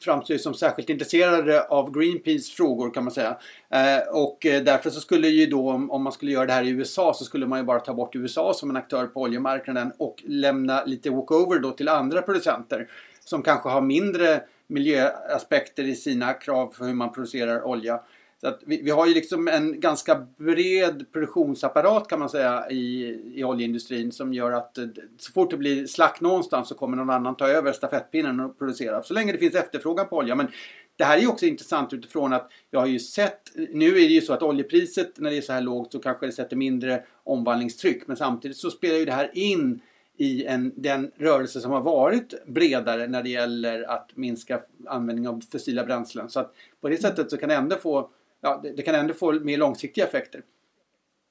framstår 0.00 0.36
som 0.36 0.54
särskilt 0.54 0.90
intresserade 0.90 1.62
av 1.62 1.92
Greenpeace 1.98 2.52
frågor 2.52 2.90
kan 2.90 3.04
man 3.04 3.12
säga. 3.12 3.38
Eh, 3.70 4.08
och 4.14 4.46
eh, 4.46 4.62
därför 4.62 4.90
så 4.90 5.00
skulle 5.00 5.28
ju 5.28 5.46
då 5.46 5.70
om 5.70 6.02
man 6.02 6.12
skulle 6.12 6.32
göra 6.32 6.46
det 6.46 6.52
här 6.52 6.62
i 6.62 6.68
USA 6.68 7.14
så 7.14 7.24
skulle 7.24 7.46
man 7.46 7.58
ju 7.58 7.64
bara 7.64 7.80
ta 7.80 7.94
bort 7.94 8.16
USA 8.16 8.54
som 8.54 8.70
en 8.70 8.76
aktör 8.76 9.06
på 9.06 9.20
oljemarknaden 9.20 9.92
och 9.98 10.22
lämna 10.26 10.84
lite 10.84 11.10
walkover 11.10 11.58
då 11.58 11.70
till 11.70 11.88
andra 11.88 12.22
producenter 12.22 12.88
som 13.24 13.42
kanske 13.42 13.68
har 13.68 13.80
mindre 13.80 14.40
miljöaspekter 14.66 15.84
i 15.84 15.94
sina 15.94 16.32
krav 16.32 16.72
för 16.76 16.84
hur 16.84 16.94
man 16.94 17.12
producerar 17.12 17.66
olja. 17.66 18.00
Så 18.40 18.48
att 18.48 18.60
vi, 18.66 18.82
vi, 18.82 18.90
har 18.90 19.06
ju 19.06 19.14
liksom 19.14 19.48
en 19.48 19.80
ganska 19.80 20.26
bred 20.36 21.12
produktionsapparat 21.12 22.08
kan 22.08 22.18
man 22.18 22.28
säga 22.28 22.70
i, 22.70 23.04
i 23.34 23.44
oljeindustrin 23.44 24.12
som 24.12 24.34
gör 24.34 24.52
att 24.52 24.78
eh, 24.78 24.86
så 25.18 25.32
fort 25.32 25.50
det 25.50 25.56
blir 25.56 25.86
slack 25.86 26.20
någonstans 26.20 26.68
så 26.68 26.74
kommer 26.74 26.96
någon 26.96 27.10
annan 27.10 27.36
ta 27.36 27.48
över 27.48 27.72
stafettpinnen 27.72 28.40
och 28.40 28.58
producera. 28.58 29.02
Så 29.02 29.14
länge 29.14 29.32
det 29.32 29.38
finns 29.38 29.54
efterfrågan 29.54 30.08
på 30.08 30.16
olja. 30.16 30.34
Men 30.34 30.48
det 30.96 31.04
här 31.04 31.16
är 31.16 31.20
ju 31.20 31.28
också 31.28 31.46
intressant 31.46 31.92
utifrån 31.92 32.32
att 32.32 32.50
jag 32.70 32.80
har 32.80 32.86
ju 32.86 32.98
sett, 32.98 33.40
nu 33.54 33.88
är 33.88 33.92
det 33.92 34.00
ju 34.00 34.20
så 34.20 34.32
att 34.32 34.42
oljepriset 34.42 35.18
när 35.18 35.30
det 35.30 35.36
är 35.36 35.40
så 35.40 35.52
här 35.52 35.60
lågt 35.60 35.92
så 35.92 35.98
kanske 35.98 36.26
det 36.26 36.32
sätter 36.32 36.56
mindre 36.56 37.02
omvandlingstryck. 37.24 38.06
Men 38.06 38.16
samtidigt 38.16 38.56
så 38.56 38.70
spelar 38.70 38.98
ju 38.98 39.04
det 39.04 39.12
här 39.12 39.30
in 39.32 39.80
i 40.16 40.44
en, 40.44 40.72
den 40.76 41.10
rörelse 41.16 41.60
som 41.60 41.72
har 41.72 41.80
varit 41.80 42.46
bredare 42.46 43.06
när 43.06 43.22
det 43.22 43.28
gäller 43.28 43.82
att 43.82 44.10
minska 44.14 44.60
användning 44.86 45.28
av 45.28 45.42
fossila 45.52 45.84
bränslen. 45.84 46.30
Så 46.30 46.40
att 46.40 46.54
på 46.80 46.88
det 46.88 46.96
sättet 46.96 47.30
så 47.30 47.36
kan 47.36 47.48
det 47.48 47.54
ändå 47.54 47.76
få 47.76 48.10
ja, 48.40 48.60
det, 48.62 48.72
det, 48.72 48.82
kan 48.82 48.94
ändå 48.94 49.14
få 49.14 49.32
mer 49.32 49.56
långsiktiga 49.56 50.06
effekter. 50.06 50.42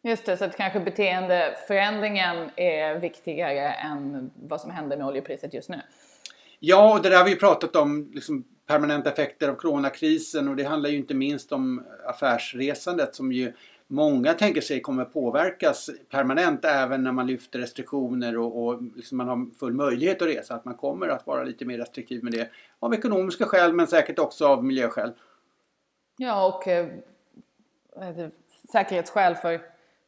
Just 0.04 0.26
det, 0.26 0.38
så 0.38 0.46
att 0.46 0.58
kanske 0.58 0.80
beteendeförändringen 0.80 2.50
är 2.56 3.00
viktigare 3.00 3.72
än 3.72 4.32
vad 4.36 4.62
som 4.62 4.72
händer 4.72 4.98
med 4.98 5.08
oljepriset 5.08 5.54
just 5.54 5.70
nu. 5.70 5.82
Ja, 6.60 6.94
och 6.94 7.02
det 7.02 7.10
där 7.10 7.18
har 7.18 7.26
vi 7.26 7.36
pratat 7.36 7.76
om, 7.76 8.12
liksom 8.14 8.44
permanenta 8.68 9.12
effekter 9.12 9.50
av 9.50 9.56
coronakrisen 9.56 10.48
och 10.48 10.56
det 10.56 10.64
handlar 10.64 10.90
ju 10.90 10.98
inte 10.98 11.14
minst 11.14 11.52
om 11.52 11.86
affärsresandet 12.06 13.16
som 13.16 13.32
ju 13.32 13.54
många 13.88 14.34
tänker 14.34 14.62
sig 14.62 14.82
kommer 14.82 15.06
påverkas 15.06 15.90
permanent 16.12 16.66
även 16.66 17.04
när 17.04 17.12
man 17.12 17.28
lyfter 17.28 17.60
restriktioner 17.60 18.38
och, 18.38 18.66
och 18.66 18.82
liksom 18.96 19.18
man 19.18 19.28
har 19.28 19.58
full 19.60 19.74
möjlighet 19.74 20.22
att 20.22 20.28
resa. 20.28 20.56
Att 20.56 20.66
man 20.66 20.76
kommer 20.76 21.08
att 21.08 21.28
vara 21.28 21.44
lite 21.44 21.66
mer 21.66 21.78
restriktiv 21.78 22.24
med 22.24 22.34
det. 22.34 22.50
Av 22.80 22.94
ekonomiska 22.94 23.46
skäl 23.46 23.74
men 23.74 23.88
säkert 23.88 24.20
också 24.20 24.48
av 24.48 24.66
miljöskäl. 24.66 25.12
Ja 26.18 26.46
och 26.46 26.68
eh, 26.68 26.88
säkerhetsskäl 28.72 29.36
för 29.36 29.62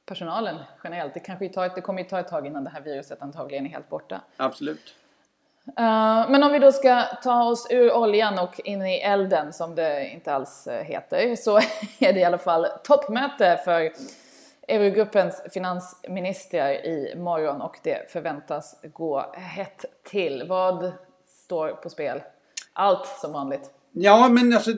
personalen 0.06 0.56
generellt. 0.84 1.14
Det, 1.14 1.20
kanske 1.20 1.50
tar, 1.50 1.72
det 1.76 1.82
kommer 1.82 2.02
ju 2.02 2.10
ta 2.10 2.20
ett 2.20 2.28
tag 2.28 2.48
innan 2.48 2.64
det 2.64 2.70
här 2.70 2.82
viruset 2.82 3.22
antagligen 3.22 3.66
är 3.66 3.70
helt 3.70 3.90
borta. 3.90 4.22
Absolut. 4.38 4.96
Uh, 5.68 6.30
men 6.30 6.44
om 6.44 6.52
vi 6.52 6.60
då 6.60 6.72
ska 6.72 7.04
ta 7.24 7.44
oss 7.44 7.68
ur 7.70 7.94
oljan 7.94 8.40
och 8.40 8.62
in 8.64 8.86
i 8.86 8.96
elden 8.96 9.54
som 9.54 9.76
det 9.76 10.08
inte 10.08 10.34
alls 10.34 10.68
eh, 10.68 10.84
heter 10.84 11.36
så 11.36 11.58
är 12.00 12.14
det 12.14 12.20
i 12.20 12.24
alla 12.24 12.38
fall 12.38 12.68
toppmöte 12.84 13.62
för 13.66 13.92
Eurogruppens 14.68 15.42
finansministrar 15.54 16.70
i 16.70 17.14
morgon 17.18 17.62
och 17.62 17.80
det 17.84 18.12
förväntas 18.12 18.80
gå 18.82 19.26
hett 19.34 19.86
till. 20.04 20.48
Vad 20.48 20.92
står 21.26 21.70
på 21.70 21.90
spel? 21.90 22.22
Allt 22.74 23.08
som 23.08 23.34
vanligt. 23.34 23.72
Ja, 23.94 24.30
men 24.30 24.54
alltså, 24.54 24.72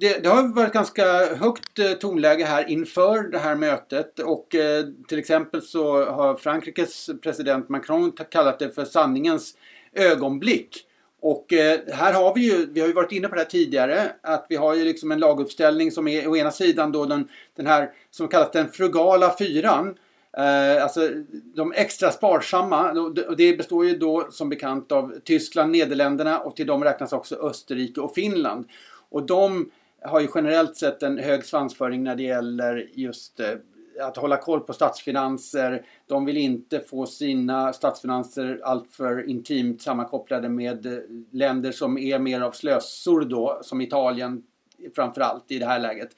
det, 0.00 0.22
det, 0.22 0.28
har 0.28 0.54
varit 0.54 0.72
ganska 0.72 1.34
högt 1.34 1.78
eh, 1.78 1.92
tonläge 1.92 2.44
här 2.44 2.70
inför 2.70 3.22
det 3.22 3.38
här 3.38 3.54
mötet 3.54 4.18
och 4.18 4.54
eh, 4.54 4.84
till 5.08 5.18
exempel 5.18 5.62
så 5.62 6.04
har 6.04 6.36
Frankrikes 6.36 7.10
president 7.22 7.68
Macron 7.68 8.12
kallat 8.30 8.58
det 8.58 8.70
för 8.70 8.84
sanningens 8.84 9.54
ögonblick. 9.92 10.84
Och 11.20 11.52
eh, 11.52 11.80
här 11.92 12.12
har 12.12 12.34
vi 12.34 12.40
ju, 12.40 12.66
vi 12.72 12.80
har 12.80 12.88
ju 12.88 12.94
varit 12.94 13.12
inne 13.12 13.28
på 13.28 13.34
det 13.34 13.40
här 13.40 13.48
tidigare, 13.48 14.12
att 14.22 14.46
vi 14.48 14.56
har 14.56 14.74
ju 14.74 14.84
liksom 14.84 15.12
en 15.12 15.20
laguppställning 15.20 15.90
som 15.90 16.08
är 16.08 16.28
å 16.28 16.36
ena 16.36 16.50
sidan 16.50 16.92
då 16.92 17.04
den, 17.04 17.28
den 17.56 17.66
här 17.66 17.90
som 18.10 18.28
kallas 18.28 18.50
den 18.52 18.68
frugala 18.68 19.36
fyran. 19.38 19.94
Eh, 20.38 20.82
alltså 20.82 21.08
de 21.54 21.72
extra 21.72 22.10
sparsamma, 22.10 22.90
och 23.28 23.36
det 23.36 23.56
består 23.56 23.86
ju 23.86 23.98
då 23.98 24.26
som 24.30 24.48
bekant 24.48 24.92
av 24.92 25.14
Tyskland, 25.24 25.72
Nederländerna 25.72 26.38
och 26.38 26.56
till 26.56 26.66
dem 26.66 26.84
räknas 26.84 27.12
också 27.12 27.36
Österrike 27.36 28.00
och 28.00 28.14
Finland. 28.14 28.68
Och 29.10 29.26
de 29.26 29.70
har 30.02 30.20
ju 30.20 30.28
generellt 30.34 30.76
sett 30.76 31.02
en 31.02 31.18
hög 31.18 31.44
svansföring 31.44 32.04
när 32.04 32.16
det 32.16 32.22
gäller 32.22 32.88
just 32.92 33.40
eh, 33.40 33.50
att 34.00 34.16
hålla 34.16 34.36
koll 34.36 34.60
på 34.60 34.72
statsfinanser. 34.72 35.82
De 36.06 36.24
vill 36.24 36.36
inte 36.36 36.80
få 36.80 37.06
sina 37.06 37.72
statsfinanser 37.72 38.60
alltför 38.62 39.28
intimt 39.28 39.82
sammankopplade 39.82 40.48
med 40.48 40.86
eh, 40.86 40.98
länder 41.30 41.72
som 41.72 41.98
är 41.98 42.18
mer 42.18 42.40
av 42.40 42.52
slösor 42.52 43.20
då, 43.20 43.58
som 43.62 43.80
Italien 43.80 44.42
framförallt 44.94 45.50
i 45.50 45.58
det 45.58 45.66
här 45.66 45.78
läget. 45.78 46.10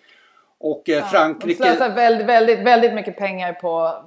Och 0.59 0.89
eh, 0.89 1.05
Frankrike... 1.05 1.63
de 1.63 1.69
slösar 1.69 1.95
väldigt, 1.95 2.27
väldigt, 2.27 2.59
väldigt 2.59 2.95
mycket 2.95 3.17
pengar 3.17 3.53
på, 3.53 4.05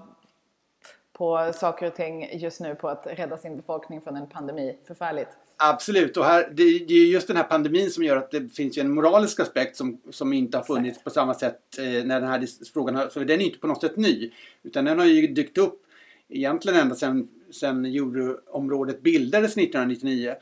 på 1.23 1.53
saker 1.53 1.87
och 1.87 1.95
ting 1.95 2.29
just 2.33 2.59
nu 2.59 2.75
på 2.75 2.89
att 2.89 3.07
rädda 3.11 3.37
sin 3.37 3.57
befolkning 3.57 4.01
från 4.01 4.15
en 4.15 4.27
pandemi. 4.27 4.77
Förfärligt. 4.87 5.27
Absolut, 5.57 6.17
och 6.17 6.25
här, 6.25 6.49
det, 6.51 6.63
det 6.63 6.93
är 6.93 7.05
just 7.05 7.27
den 7.27 7.37
här 7.37 7.43
pandemin 7.43 7.91
som 7.91 8.03
gör 8.03 8.17
att 8.17 8.31
det 8.31 8.49
finns 8.55 8.77
en 8.77 8.93
moralisk 8.93 9.39
aspekt 9.39 9.75
som, 9.75 10.01
som 10.11 10.33
inte 10.33 10.57
har 10.57 10.63
funnits 10.63 10.89
Exakt. 10.89 11.03
på 11.03 11.09
samma 11.09 11.33
sätt 11.33 11.59
eh, 11.77 12.05
när 12.05 12.21
den 12.21 12.29
här 12.29 12.47
frågan 12.73 12.95
har, 12.95 13.09
så 13.09 13.19
den 13.19 13.41
är 13.41 13.45
inte 13.45 13.59
på 13.59 13.67
något 13.67 13.81
sätt 13.81 13.97
ny. 13.97 14.31
Utan 14.63 14.85
den 14.85 14.99
har 14.99 15.05
ju 15.05 15.27
dykt 15.27 15.57
upp 15.57 15.81
egentligen 16.29 16.79
ända 16.79 16.95
sedan, 16.95 17.27
sedan 17.51 17.85
euroområdet 17.85 19.01
bildades 19.01 19.57
1999. 19.57 20.35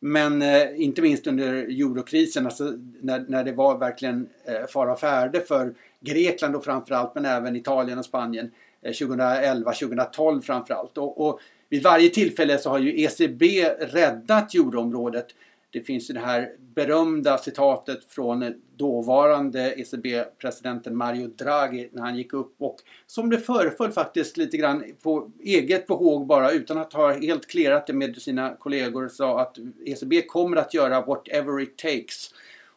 Men 0.00 0.42
eh, 0.42 0.80
inte 0.80 1.02
minst 1.02 1.26
under 1.26 1.52
eurokrisen, 1.54 2.46
alltså 2.46 2.72
när, 3.00 3.24
när 3.28 3.44
det 3.44 3.52
var 3.52 3.78
verkligen 3.78 4.28
eh, 4.44 4.66
fara 4.66 4.92
och 4.92 5.00
färde 5.00 5.40
för 5.40 5.74
Grekland 6.00 6.56
och 6.56 6.64
framförallt 6.64 7.14
men 7.14 7.24
även 7.24 7.56
Italien 7.56 7.98
och 7.98 8.04
Spanien 8.04 8.46
eh, 8.46 8.50
2011, 8.92 9.72
2012 9.72 10.42
framförallt. 10.42 10.98
Och, 10.98 11.28
och 11.28 11.40
vid 11.68 11.82
varje 11.82 12.08
tillfälle 12.08 12.58
så 12.58 12.70
har 12.70 12.78
ju 12.78 13.02
ECB 13.02 13.64
räddat 13.78 14.54
euroområdet. 14.54 15.26
Det 15.70 15.80
finns 15.80 16.10
ju 16.10 16.14
det 16.14 16.20
här 16.20 16.52
berömda 16.58 17.38
citatet 17.38 18.04
från 18.08 18.54
dåvarande 18.76 19.74
ECB-presidenten 19.74 20.96
Mario 20.96 21.26
Draghi 21.26 21.88
när 21.92 22.02
han 22.02 22.16
gick 22.16 22.32
upp 22.32 22.54
och 22.58 22.76
som 23.06 23.30
det 23.30 23.38
föreföll 23.38 23.92
faktiskt 23.92 24.36
lite 24.36 24.56
grann 24.56 24.84
på 25.02 25.30
eget 25.40 25.86
behåg 25.86 26.26
bara 26.26 26.50
utan 26.50 26.78
att 26.78 26.92
ha 26.92 27.12
helt 27.12 27.46
klerat 27.46 27.86
det 27.86 27.92
med 27.92 28.16
sina 28.16 28.56
kollegor 28.56 29.08
sa 29.08 29.40
att 29.40 29.58
ECB 29.86 30.22
kommer 30.22 30.56
att 30.56 30.74
göra 30.74 31.00
whatever 31.00 31.60
it 31.60 31.78
takes. 31.78 32.30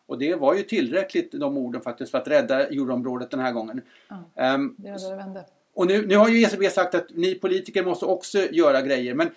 Och 0.05 0.19
det 0.19 0.35
var 0.35 0.55
ju 0.55 0.63
tillräckligt 0.63 1.31
de 1.31 1.57
orden 1.57 1.81
faktiskt 1.81 2.11
för 2.11 2.17
att 2.17 2.27
rädda 2.27 2.67
euroområdet 2.67 3.31
den 3.31 3.39
här 3.39 3.51
gången. 3.51 3.81
Ja, 4.07 4.55
um, 4.55 4.75
det 4.77 4.91
var 4.91 5.09
det 5.09 5.15
vände. 5.15 5.45
Och 5.79 5.87
nu, 5.87 6.07
nu 6.07 6.17
har 6.17 6.29
ju 6.29 6.41
ECB 6.41 6.69
sagt 6.69 6.95
att 6.95 7.05
ni 7.09 7.35
politiker 7.35 7.83
måste 7.83 8.05
också 8.05 8.39
göra 8.51 8.81
grejer 8.81 9.13
men 9.13 9.29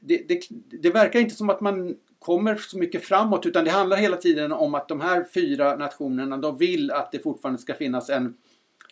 det, 0.00 0.28
det, 0.28 0.40
det, 0.82 0.90
verkar 0.90 1.20
inte 1.20 1.34
som 1.34 1.50
att 1.50 1.60
man 1.60 1.96
kommer 2.18 2.54
så 2.54 2.78
mycket 2.78 3.04
framåt 3.04 3.46
utan 3.46 3.64
det 3.64 3.70
handlar 3.70 3.96
hela 3.96 4.16
tiden 4.16 4.52
om 4.52 4.74
att 4.74 4.88
de 4.88 5.00
här 5.00 5.24
fyra 5.34 5.76
nationerna 5.76 6.36
de 6.36 6.58
vill 6.58 6.90
att 6.90 7.12
det 7.12 7.18
fortfarande 7.18 7.60
ska 7.60 7.74
finnas 7.74 8.10
en, 8.10 8.36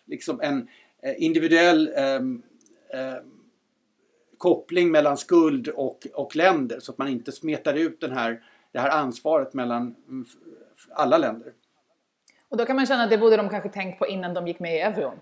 liksom 0.05 0.41
en 0.41 0.67
eh, 1.03 1.13
individuell 1.17 1.91
eh, 1.95 2.15
eh, 3.01 3.17
koppling 4.37 4.91
mellan 4.91 5.17
skuld 5.17 5.67
och, 5.67 6.07
och 6.13 6.35
länder 6.35 6.79
så 6.79 6.91
att 6.91 6.97
man 6.97 7.07
inte 7.07 7.31
smetar 7.31 7.73
ut 7.73 8.01
den 8.01 8.11
här, 8.11 8.43
det 8.71 8.79
här 8.79 8.89
ansvaret 8.89 9.53
mellan 9.53 9.95
mm, 10.07 10.25
alla 10.89 11.17
länder. 11.17 11.53
Och 12.49 12.57
då 12.57 12.65
kan 12.65 12.75
man 12.75 12.85
känna 12.85 13.03
att 13.03 13.09
det 13.09 13.17
borde 13.17 13.37
de 13.37 13.49
kanske 13.49 13.69
tänkt 13.69 13.99
på 13.99 14.07
innan 14.07 14.33
de 14.33 14.47
gick 14.47 14.59
med 14.59 14.75
i 14.75 14.79
euron. 14.79 15.17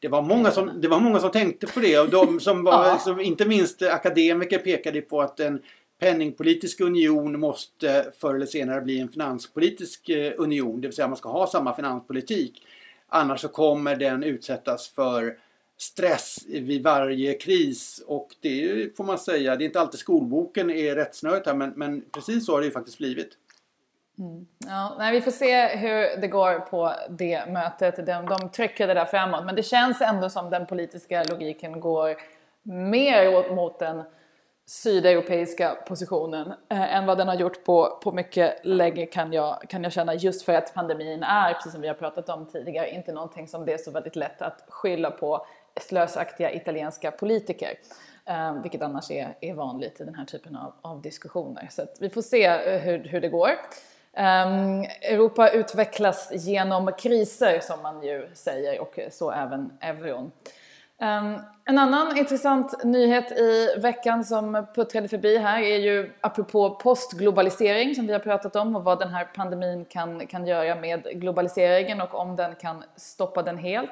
Det 0.00 0.08
var, 0.08 0.22
många 0.22 0.50
som, 0.50 0.80
det 0.80 0.88
var 0.88 1.00
många 1.00 1.20
som 1.20 1.30
tänkte 1.30 1.66
på 1.66 1.80
det 1.80 1.98
och 1.98 2.08
de 2.08 2.40
som 2.40 2.64
var, 2.64 2.92
liksom, 2.92 3.20
inte 3.20 3.44
minst 3.44 3.82
akademiker 3.82 4.58
pekade 4.58 5.00
på 5.00 5.20
att 5.20 5.40
en 5.40 5.62
penningpolitisk 6.00 6.80
union 6.80 7.40
måste 7.40 8.12
förr 8.18 8.34
eller 8.34 8.46
senare 8.46 8.80
bli 8.80 9.00
en 9.00 9.08
finanspolitisk 9.08 10.08
eh, 10.08 10.32
union, 10.36 10.80
det 10.80 10.88
vill 10.88 10.96
säga 10.96 11.08
man 11.08 11.16
ska 11.16 11.28
ha 11.28 11.46
samma 11.46 11.76
finanspolitik. 11.76 12.62
Annars 13.08 13.40
så 13.40 13.48
kommer 13.48 13.96
den 13.96 14.22
utsättas 14.22 14.88
för 14.88 15.38
stress 15.78 16.38
vid 16.48 16.82
varje 16.82 17.34
kris 17.34 18.02
och 18.06 18.28
det 18.40 18.96
får 18.96 19.04
man 19.04 19.18
säga, 19.18 19.56
det 19.56 19.64
är 19.64 19.66
inte 19.66 19.80
alltid 19.80 20.00
skolboken 20.00 20.70
är 20.70 20.94
rättsnödigt 20.94 21.46
här 21.46 21.54
men, 21.54 21.72
men 21.76 22.04
precis 22.12 22.46
så 22.46 22.52
har 22.52 22.60
det 22.60 22.66
ju 22.66 22.72
faktiskt 22.72 22.98
blivit. 22.98 23.28
Mm. 24.18 24.46
Ja, 24.66 24.94
nej, 24.98 25.12
vi 25.12 25.20
får 25.20 25.30
se 25.30 25.66
hur 25.66 26.20
det 26.20 26.28
går 26.28 26.58
på 26.58 26.92
det 27.08 27.46
mötet. 27.48 28.06
De, 28.06 28.26
de 28.26 28.50
trycker 28.50 28.86
det 28.86 28.94
där 28.94 29.04
framåt. 29.04 29.44
Men 29.44 29.54
det 29.54 29.62
känns 29.62 30.00
ändå 30.00 30.30
som 30.30 30.50
den 30.50 30.66
politiska 30.66 31.24
logiken 31.24 31.80
går 31.80 32.16
mer 32.62 33.54
mot 33.54 33.78
den 33.78 34.02
sydeuropeiska 34.66 35.76
positionen 35.86 36.52
eh, 36.68 36.96
än 36.96 37.06
vad 37.06 37.18
den 37.18 37.28
har 37.28 37.34
gjort 37.34 37.64
på, 37.64 37.98
på 38.02 38.12
mycket 38.12 38.60
länge 38.62 39.06
kan 39.06 39.32
jag, 39.32 39.64
kan 39.68 39.82
jag 39.82 39.92
känna 39.92 40.14
just 40.14 40.42
för 40.42 40.52
att 40.52 40.74
pandemin 40.74 41.22
är, 41.22 41.54
precis 41.54 41.72
som 41.72 41.80
vi 41.80 41.88
har 41.88 41.94
pratat 41.94 42.28
om 42.28 42.46
tidigare, 42.46 42.90
inte 42.90 43.12
någonting 43.12 43.48
som 43.48 43.66
det 43.66 43.72
är 43.72 43.78
så 43.78 43.90
väldigt 43.90 44.16
lätt 44.16 44.42
att 44.42 44.64
skylla 44.68 45.10
på 45.10 45.46
slösaktiga 45.80 46.52
italienska 46.52 47.10
politiker. 47.10 47.74
Eh, 48.24 48.62
vilket 48.62 48.82
annars 48.82 49.10
är, 49.10 49.36
är 49.40 49.54
vanligt 49.54 50.00
i 50.00 50.04
den 50.04 50.14
här 50.14 50.24
typen 50.24 50.56
av, 50.56 50.72
av 50.82 51.02
diskussioner. 51.02 51.68
Så 51.70 51.86
vi 52.00 52.10
får 52.10 52.22
se 52.22 52.44
eh, 52.44 52.80
hur, 52.80 52.98
hur 52.98 53.20
det 53.20 53.28
går. 53.28 53.50
Um, 54.18 54.84
Europa 55.02 55.50
utvecklas 55.50 56.30
genom 56.32 56.92
kriser 56.98 57.60
som 57.60 57.82
man 57.82 58.02
ju 58.02 58.28
säger 58.34 58.80
och 58.80 58.98
så 59.10 59.30
även 59.30 59.72
euron. 59.80 60.30
Um, 61.00 61.40
en 61.64 61.78
annan 61.78 62.18
intressant 62.18 62.84
nyhet 62.84 63.32
i 63.32 63.74
veckan 63.78 64.24
som 64.24 64.66
puttrade 64.74 65.08
förbi 65.08 65.38
här 65.38 65.62
är 65.62 65.76
ju 65.76 66.12
apropå 66.20 66.70
postglobalisering 66.70 67.94
som 67.94 68.06
vi 68.06 68.12
har 68.12 68.20
pratat 68.20 68.56
om 68.56 68.76
och 68.76 68.84
vad 68.84 68.98
den 68.98 69.08
här 69.08 69.24
pandemin 69.24 69.84
kan, 69.84 70.26
kan 70.26 70.46
göra 70.46 70.74
med 70.74 71.20
globaliseringen 71.20 72.00
och 72.00 72.14
om 72.14 72.36
den 72.36 72.54
kan 72.54 72.84
stoppa 72.96 73.42
den 73.42 73.58
helt. 73.58 73.90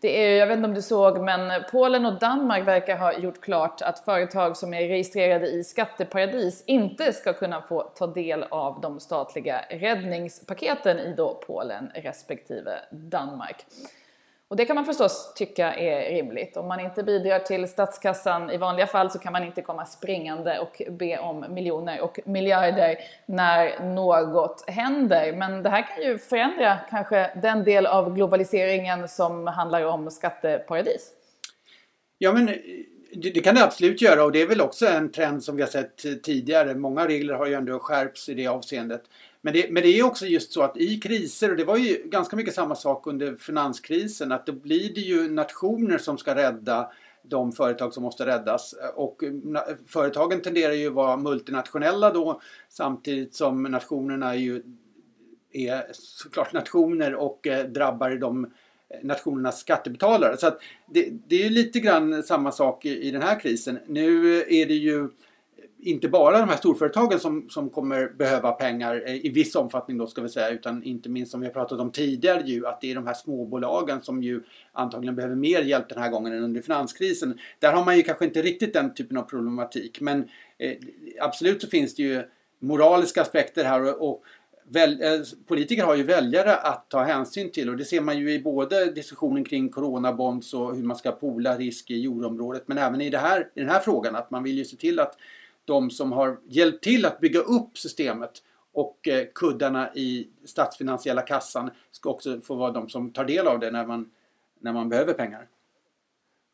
Det 0.00 0.24
är, 0.26 0.38
jag 0.38 0.46
vet 0.46 0.56
inte 0.56 0.68
om 0.68 0.74
du 0.74 0.82
såg, 0.82 1.20
men 1.20 1.62
Polen 1.70 2.06
och 2.06 2.18
Danmark 2.18 2.66
verkar 2.66 2.96
ha 2.96 3.18
gjort 3.18 3.40
klart 3.40 3.82
att 3.82 4.04
företag 4.04 4.56
som 4.56 4.74
är 4.74 4.88
registrerade 4.88 5.46
i 5.46 5.64
skatteparadis 5.64 6.64
inte 6.66 7.12
ska 7.12 7.32
kunna 7.32 7.62
få 7.62 7.82
ta 7.82 8.06
del 8.06 8.42
av 8.42 8.80
de 8.80 9.00
statliga 9.00 9.60
räddningspaketen 9.70 10.98
i 10.98 11.14
då 11.16 11.42
Polen 11.46 11.90
respektive 11.94 12.72
Danmark. 12.90 13.66
Och 14.50 14.56
det 14.56 14.64
kan 14.64 14.76
man 14.76 14.84
förstås 14.84 15.32
tycka 15.34 15.74
är 15.74 16.10
rimligt. 16.14 16.56
Om 16.56 16.68
man 16.68 16.80
inte 16.80 17.02
bidrar 17.02 17.38
till 17.38 17.68
statskassan 17.68 18.50
i 18.50 18.56
vanliga 18.56 18.86
fall 18.86 19.10
så 19.10 19.18
kan 19.18 19.32
man 19.32 19.44
inte 19.44 19.62
komma 19.62 19.86
springande 19.86 20.58
och 20.58 20.82
be 20.90 21.18
om 21.18 21.46
miljoner 21.54 22.00
och 22.00 22.20
miljarder 22.24 22.96
när 23.26 23.84
något 23.94 24.64
händer. 24.66 25.32
Men 25.32 25.62
det 25.62 25.70
här 25.70 25.82
kan 25.82 26.02
ju 26.02 26.18
förändra 26.18 26.78
kanske 26.90 27.30
den 27.42 27.64
del 27.64 27.86
av 27.86 28.14
globaliseringen 28.14 29.08
som 29.08 29.46
handlar 29.46 29.84
om 29.84 30.10
skatteparadis. 30.10 31.10
Ja 32.18 32.32
men 32.32 32.48
eh, 32.48 32.54
Det, 33.12 33.30
det, 33.30 33.40
kan 33.40 33.54
det 33.54 33.64
absolut 33.64 34.02
göra 34.02 34.24
och 34.24 34.32
det 34.32 34.42
är 34.42 34.46
väl 34.46 34.60
också 34.60 34.86
en 34.86 35.12
trend 35.12 35.44
som 35.44 35.56
vi 35.56 35.62
har 35.62 35.68
sett 35.68 36.22
tidigare. 36.22 36.74
Många 36.74 37.08
regler 37.08 37.34
har 37.34 37.46
ju 37.46 37.54
ändå 37.54 37.78
skärpts 37.78 38.28
i 38.28 38.34
det 38.34 38.46
avseendet. 38.46 39.02
Men 39.42 39.52
det, 39.52 39.70
men 39.70 39.82
det 39.82 39.98
är 39.98 40.02
också 40.02 40.26
just 40.26 40.52
så 40.52 40.62
att 40.62 40.76
i 40.76 41.00
kriser, 41.00 41.50
och 41.50 41.56
det 41.56 41.64
var 41.64 41.76
ju 41.76 42.02
ganska 42.04 42.36
mycket 42.36 42.54
samma 42.54 42.74
sak 42.74 43.06
under 43.06 43.36
finanskrisen, 43.36 44.32
att 44.32 44.46
då 44.46 44.52
blir 44.52 44.94
det 44.94 45.00
ju 45.00 45.30
nationer 45.30 45.98
som 45.98 46.18
ska 46.18 46.34
rädda 46.34 46.92
de 47.22 47.52
företag 47.52 47.94
som 47.94 48.02
måste 48.02 48.26
räddas. 48.26 48.74
Och 48.94 49.22
företagen 49.86 50.40
tenderar 50.40 50.72
ju 50.72 50.86
att 50.86 50.92
vara 50.92 51.16
multinationella 51.16 52.12
då 52.12 52.40
samtidigt 52.68 53.34
som 53.34 53.62
nationerna 53.62 54.34
är 54.34 54.38
ju 54.38 54.62
är 55.52 55.86
såklart 55.92 56.52
nationer 56.52 57.14
och 57.14 57.46
eh, 57.46 57.66
drabbar 57.66 58.10
de 58.10 58.44
eh, 58.44 58.50
nationernas 59.02 59.60
skattebetalare. 59.60 60.36
Så 60.36 60.46
att 60.46 60.60
det, 60.86 61.08
det 61.28 61.36
är 61.36 61.44
ju 61.44 61.50
lite 61.50 61.80
grann 61.80 62.22
samma 62.22 62.52
sak 62.52 62.84
i, 62.84 63.08
i 63.08 63.10
den 63.10 63.22
här 63.22 63.40
krisen. 63.40 63.78
Nu 63.86 64.36
är 64.36 64.66
det 64.66 64.74
ju 64.74 65.08
inte 65.82 66.08
bara 66.08 66.38
de 66.38 66.48
här 66.48 66.56
storföretagen 66.56 67.20
som, 67.20 67.48
som 67.50 67.70
kommer 67.70 68.08
behöva 68.08 68.52
pengar 68.52 69.02
eh, 69.06 69.26
i 69.26 69.28
viss 69.28 69.54
omfattning 69.54 69.98
då 69.98 70.06
ska 70.06 70.22
vi 70.22 70.28
säga 70.28 70.48
utan 70.48 70.82
inte 70.82 71.08
minst 71.08 71.32
som 71.32 71.40
vi 71.40 71.46
har 71.46 71.54
pratat 71.54 71.80
om 71.80 71.92
tidigare 71.92 72.42
ju 72.42 72.66
att 72.66 72.80
det 72.80 72.90
är 72.90 72.94
de 72.94 73.06
här 73.06 73.14
småbolagen 73.14 74.02
som 74.02 74.22
ju 74.22 74.42
antagligen 74.72 75.16
behöver 75.16 75.36
mer 75.36 75.62
hjälp 75.62 75.88
den 75.88 76.02
här 76.02 76.10
gången 76.10 76.32
än 76.32 76.44
under 76.44 76.62
finanskrisen. 76.62 77.38
Där 77.58 77.72
har 77.72 77.84
man 77.84 77.96
ju 77.96 78.02
kanske 78.02 78.24
inte 78.24 78.42
riktigt 78.42 78.72
den 78.72 78.94
typen 78.94 79.16
av 79.16 79.22
problematik 79.22 80.00
men 80.00 80.28
eh, 80.58 80.76
absolut 81.20 81.62
så 81.62 81.68
finns 81.68 81.94
det 81.94 82.02
ju 82.02 82.22
moraliska 82.58 83.22
aspekter 83.22 83.64
här 83.64 83.82
och, 83.82 84.10
och 84.10 84.24
väl, 84.68 85.02
eh, 85.02 85.20
politiker 85.48 85.84
har 85.84 85.96
ju 85.96 86.02
väljare 86.02 86.56
att 86.56 86.90
ta 86.90 87.02
hänsyn 87.02 87.50
till 87.50 87.70
och 87.70 87.76
det 87.76 87.84
ser 87.84 88.00
man 88.00 88.18
ju 88.18 88.32
i 88.32 88.42
både 88.42 88.90
diskussionen 88.90 89.44
kring 89.44 89.68
coronabonds 89.68 90.54
och 90.54 90.76
hur 90.76 90.82
man 90.82 90.96
ska 90.96 91.12
pola 91.12 91.56
risk 91.56 91.90
i 91.90 92.00
jordområdet 92.00 92.62
men 92.66 92.78
även 92.78 93.00
i, 93.00 93.10
det 93.10 93.18
här, 93.18 93.48
i 93.54 93.60
den 93.60 93.68
här 93.68 93.80
frågan 93.80 94.16
att 94.16 94.30
man 94.30 94.42
vill 94.42 94.58
ju 94.58 94.64
se 94.64 94.76
till 94.76 95.00
att 95.00 95.16
de 95.70 95.90
som 95.90 96.12
har 96.12 96.36
hjälpt 96.46 96.84
till 96.84 97.06
att 97.06 97.20
bygga 97.20 97.40
upp 97.40 97.78
systemet 97.78 98.30
och 98.72 99.08
eh, 99.08 99.26
kuddarna 99.34 99.94
i 99.94 100.28
statsfinansiella 100.44 101.22
kassan 101.22 101.70
ska 101.90 102.10
också 102.10 102.40
få 102.40 102.54
vara 102.54 102.70
de 102.70 102.88
som 102.88 103.12
tar 103.12 103.24
del 103.24 103.46
av 103.46 103.60
det 103.60 103.70
när 103.70 103.86
man, 103.86 104.10
när 104.60 104.72
man 104.72 104.88
behöver 104.88 105.12
pengar. 105.12 105.46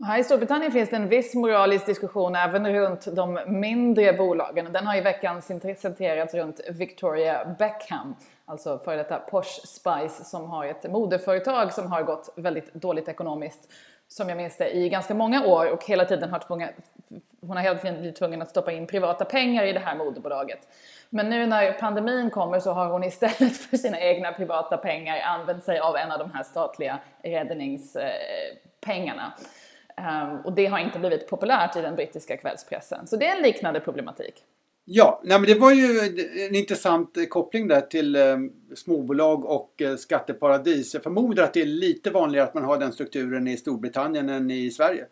Här 0.04 0.18
i 0.18 0.24
Storbritannien 0.24 0.72
finns 0.72 0.90
det 0.90 0.96
en 0.96 1.08
viss 1.08 1.34
moralisk 1.34 1.86
diskussion 1.86 2.34
även 2.34 2.74
runt 2.74 3.16
de 3.16 3.40
mindre 3.46 4.12
bolagen. 4.12 4.72
Den 4.72 4.86
har 4.86 4.96
i 4.96 5.00
veckan 5.00 5.42
centrerats 5.42 6.34
runt 6.34 6.60
Victoria 6.70 7.56
Beckham, 7.58 8.14
alltså 8.44 8.78
före 8.78 8.96
detta 8.96 9.18
Posh 9.18 9.66
Spice 9.66 10.24
som 10.24 10.50
har 10.50 10.66
ett 10.66 10.90
modeföretag 10.90 11.72
som 11.72 11.92
har 11.92 12.02
gått 12.02 12.32
väldigt 12.36 12.74
dåligt 12.74 13.08
ekonomiskt 13.08 13.68
som 14.08 14.28
jag 14.28 14.36
minns 14.36 14.56
det, 14.56 14.76
i 14.76 14.88
ganska 14.88 15.14
många 15.14 15.46
år 15.46 15.70
och 15.70 15.84
hela 15.84 16.04
tiden 16.04 16.30
har 16.30 16.38
tvungen, 16.38 16.68
hon 17.40 17.56
har 17.56 17.64
hela 17.64 17.78
tiden 17.78 18.00
blivit 18.00 18.16
tvungen 18.16 18.42
att 18.42 18.48
stoppa 18.48 18.72
in 18.72 18.86
privata 18.86 19.24
pengar 19.24 19.64
i 19.64 19.72
det 19.72 19.80
här 19.80 19.96
moderbolaget. 19.96 20.68
Men 21.10 21.30
nu 21.30 21.46
när 21.46 21.72
pandemin 21.72 22.30
kommer 22.30 22.60
så 22.60 22.72
har 22.72 22.88
hon 22.88 23.04
istället 23.04 23.56
för 23.70 23.76
sina 23.76 24.00
egna 24.00 24.32
privata 24.32 24.76
pengar 24.76 25.20
använt 25.20 25.64
sig 25.64 25.78
av 25.78 25.96
en 25.96 26.12
av 26.12 26.18
de 26.18 26.30
här 26.34 26.42
statliga 26.42 26.98
räddningspengarna. 27.22 29.32
Ehm, 29.96 30.40
och 30.40 30.52
det 30.52 30.66
har 30.66 30.78
inte 30.78 30.98
blivit 30.98 31.28
populärt 31.28 31.76
i 31.76 31.80
den 31.80 31.94
brittiska 31.94 32.36
kvällspressen. 32.36 33.06
Så 33.06 33.16
det 33.16 33.26
är 33.26 33.36
en 33.36 33.42
liknande 33.42 33.80
problematik. 33.80 34.44
Ja, 34.88 35.20
nej 35.24 35.38
men 35.38 35.48
det 35.48 35.54
var 35.54 35.72
ju 35.72 36.00
en 36.48 36.54
intressant 36.54 37.16
eh, 37.16 37.24
koppling 37.24 37.68
där 37.68 37.80
till 37.80 38.16
eh, 38.16 38.36
småbolag 38.76 39.44
och 39.44 39.82
eh, 39.82 39.96
skatteparadis. 39.96 40.94
Jag 40.94 41.02
förmodar 41.02 41.44
att 41.44 41.54
det 41.54 41.62
är 41.62 41.66
lite 41.66 42.10
vanligare 42.10 42.46
att 42.46 42.54
man 42.54 42.64
har 42.64 42.78
den 42.78 42.92
strukturen 42.92 43.48
i 43.48 43.56
Storbritannien 43.56 44.28
än 44.28 44.50
i 44.50 44.70
Sverige. 44.70 45.06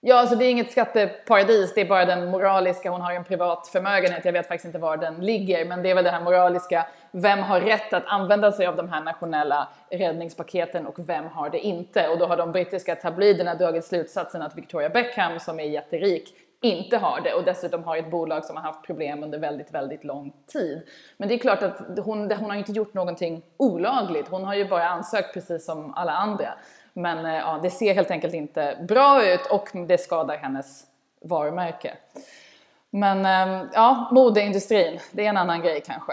Ja, 0.00 0.16
alltså 0.16 0.36
det 0.36 0.44
är 0.44 0.50
inget 0.50 0.72
skatteparadis, 0.72 1.74
det 1.74 1.80
är 1.80 1.88
bara 1.88 2.04
den 2.04 2.30
moraliska, 2.30 2.90
hon 2.90 3.00
har 3.00 3.10
ju 3.12 3.16
en 3.16 3.24
privat 3.24 3.68
förmögenhet, 3.68 4.24
jag 4.24 4.32
vet 4.32 4.48
faktiskt 4.48 4.66
inte 4.66 4.78
var 4.78 4.96
den 4.96 5.26
ligger, 5.26 5.64
men 5.64 5.82
det 5.82 5.90
är 5.90 5.94
väl 5.94 6.04
det 6.04 6.10
här 6.10 6.24
moraliska, 6.24 6.86
vem 7.12 7.38
har 7.38 7.60
rätt 7.60 7.92
att 7.92 8.06
använda 8.06 8.52
sig 8.52 8.66
av 8.66 8.76
de 8.76 8.88
här 8.88 9.04
nationella 9.04 9.68
räddningspaketen 9.90 10.86
och 10.86 11.08
vem 11.08 11.24
har 11.24 11.50
det 11.50 11.58
inte? 11.58 12.08
Och 12.08 12.18
då 12.18 12.26
har 12.26 12.36
de 12.36 12.52
brittiska 12.52 12.94
tabloiderna 12.94 13.54
dragit 13.54 13.84
slutsatsen 13.84 14.42
att 14.42 14.58
Victoria 14.58 14.88
Beckham, 14.88 15.40
som 15.40 15.60
är 15.60 15.64
jätterik, 15.64 16.34
inte 16.64 16.96
har 16.96 17.20
det 17.20 17.34
och 17.34 17.44
dessutom 17.44 17.84
har 17.84 17.96
ett 17.96 18.10
bolag 18.10 18.44
som 18.44 18.56
har 18.56 18.62
haft 18.62 18.82
problem 18.82 19.22
under 19.22 19.38
väldigt, 19.38 19.74
väldigt 19.74 20.04
lång 20.04 20.32
tid. 20.46 20.82
Men 21.16 21.28
det 21.28 21.34
är 21.34 21.38
klart 21.38 21.62
att 21.62 21.98
hon, 22.04 22.30
hon 22.32 22.50
har 22.50 22.56
inte 22.56 22.72
gjort 22.72 22.94
någonting 22.94 23.42
olagligt. 23.56 24.28
Hon 24.28 24.44
har 24.44 24.54
ju 24.54 24.68
bara 24.68 24.88
ansökt 24.88 25.34
precis 25.34 25.64
som 25.64 25.94
alla 25.94 26.12
andra. 26.12 26.48
Men 26.92 27.26
eh, 27.26 27.34
ja, 27.34 27.60
det 27.62 27.70
ser 27.70 27.94
helt 27.94 28.10
enkelt 28.10 28.34
inte 28.34 28.78
bra 28.88 29.26
ut 29.26 29.46
och 29.46 29.68
det 29.86 29.98
skadar 29.98 30.36
hennes 30.36 30.84
varumärke. 31.22 31.94
Men 32.90 33.26
ehm, 33.26 33.68
ja, 33.72 34.08
modeindustrin, 34.12 35.00
det 35.12 35.24
är 35.24 35.28
en 35.28 35.36
annan 35.36 35.62
grej 35.62 35.82
kanske. 35.86 36.12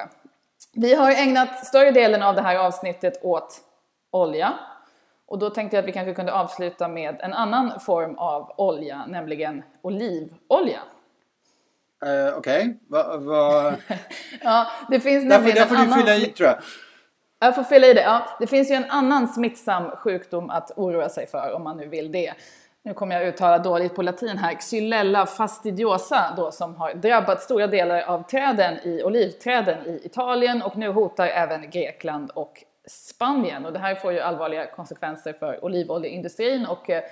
Vi 0.74 0.96
har 0.96 1.12
ägnat 1.12 1.66
större 1.66 1.92
delen 1.92 2.24
av 2.24 2.36
det 2.36 2.42
här 2.42 2.56
avsnittet 2.56 3.24
åt 3.24 3.62
olja 4.12 4.54
och 5.32 5.40
då 5.40 5.50
tänkte 5.50 5.78
jag 5.78 5.84
att 5.84 5.88
vi 5.88 5.92
kanske 5.92 6.14
kunde 6.14 6.34
avsluta 6.34 6.88
med 6.88 7.16
en 7.20 7.34
annan 7.34 7.80
form 7.80 8.18
av 8.18 8.54
olja, 8.58 9.06
nämligen 9.08 9.64
olivolja. 9.82 10.80
Uh, 12.06 12.38
Okej, 12.38 12.62
okay. 12.62 12.74
vad... 12.88 13.22
Va... 13.22 13.74
ja, 14.42 14.68
det 14.90 15.00
finns 15.00 15.30
där 15.30 15.42
får, 15.42 15.52
där 15.52 15.66
får 15.66 15.76
du 15.76 15.94
fylla 15.94 16.16
i 16.16 16.26
tror 16.26 16.50
jag. 16.50 16.58
Jag 17.40 17.56
får 17.56 17.64
fylla 17.64 17.88
i 17.88 17.94
det. 17.94 18.02
Ja, 18.02 18.38
det 18.40 18.48
finns 18.48 18.72
ju 18.72 18.76
en 18.76 18.90
annan 18.90 19.28
smittsam 19.28 19.92
sjukdom 19.92 20.50
att 20.50 20.72
oroa 20.76 21.10
sig 21.10 21.28
för 21.28 21.54
om 21.54 21.64
man 21.64 21.78
nu 21.78 21.88
vill 21.88 22.12
det. 22.12 22.34
Nu 22.84 22.94
kommer 22.94 23.16
jag 23.16 23.28
uttala 23.28 23.60
dåligt 23.60 23.96
på 23.96 24.02
latin 24.02 24.38
här. 24.38 24.54
Xylella 24.54 25.26
fastidiosa 25.26 26.34
då 26.38 26.52
som 26.52 26.76
har 26.76 26.94
drabbat 26.94 27.42
stora 27.42 27.68
delar 27.68 28.02
av 28.02 28.24
träden 28.24 28.78
i 28.84 29.04
olivträden 29.04 29.88
i 29.88 30.02
Italien 30.04 30.62
och 30.62 30.78
nu 30.78 30.90
hotar 30.90 31.28
även 31.28 31.70
Grekland 31.70 32.32
och 32.32 32.64
Spanien 32.88 33.66
och 33.66 33.74
det 33.74 33.80
här 33.80 33.96
får 33.96 34.14
ju 34.14 34.20
allvarliga 34.20 34.72
konsekvenser 34.72 35.34
för 35.34 35.66
olivoljeindustrin 35.66 36.66
och 36.66 36.90
eh, 36.90 37.04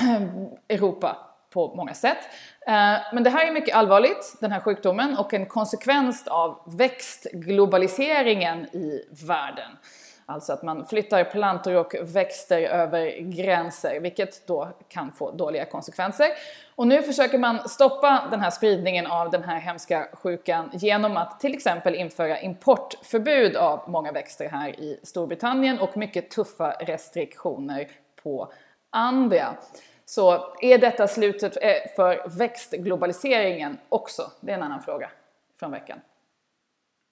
Europa 0.68 1.16
på 1.50 1.74
många 1.74 1.94
sätt. 1.94 2.18
Eh, 2.66 2.96
men 3.12 3.22
det 3.22 3.30
här 3.30 3.46
är 3.46 3.52
mycket 3.52 3.76
allvarligt, 3.76 4.36
den 4.40 4.52
här 4.52 4.60
sjukdomen, 4.60 5.16
och 5.18 5.34
en 5.34 5.46
konsekvens 5.46 6.26
av 6.26 6.60
växtglobaliseringen 6.66 8.64
i 8.64 9.02
världen. 9.26 9.70
Alltså 10.28 10.52
att 10.52 10.62
man 10.62 10.86
flyttar 10.86 11.24
plantor 11.24 11.74
och 11.74 11.94
växter 12.02 12.62
över 12.62 13.18
gränser, 13.20 14.00
vilket 14.00 14.46
då 14.46 14.68
kan 14.88 15.12
få 15.12 15.30
dåliga 15.30 15.64
konsekvenser. 15.64 16.28
Och 16.74 16.86
nu 16.86 17.02
försöker 17.02 17.38
man 17.38 17.68
stoppa 17.68 18.28
den 18.30 18.40
här 18.40 18.50
spridningen 18.50 19.06
av 19.06 19.30
den 19.30 19.42
här 19.42 19.60
hemska 19.60 20.08
sjukan 20.12 20.70
genom 20.72 21.16
att 21.16 21.40
till 21.40 21.54
exempel 21.54 21.94
införa 21.94 22.40
importförbud 22.40 23.56
av 23.56 23.90
många 23.90 24.12
växter 24.12 24.48
här 24.48 24.80
i 24.80 25.00
Storbritannien 25.02 25.78
och 25.78 25.96
mycket 25.96 26.30
tuffa 26.30 26.70
restriktioner 26.70 27.90
på 28.22 28.52
andra. 28.90 29.54
Så 30.04 30.54
är 30.60 30.78
detta 30.78 31.08
slutet 31.08 31.56
eh, 31.62 31.94
för 31.96 32.38
växtglobaliseringen 32.38 33.78
också? 33.88 34.30
Det 34.40 34.52
är 34.52 34.56
en 34.56 34.62
annan 34.62 34.82
fråga 34.82 35.10
från 35.58 35.70
veckan. 35.70 35.98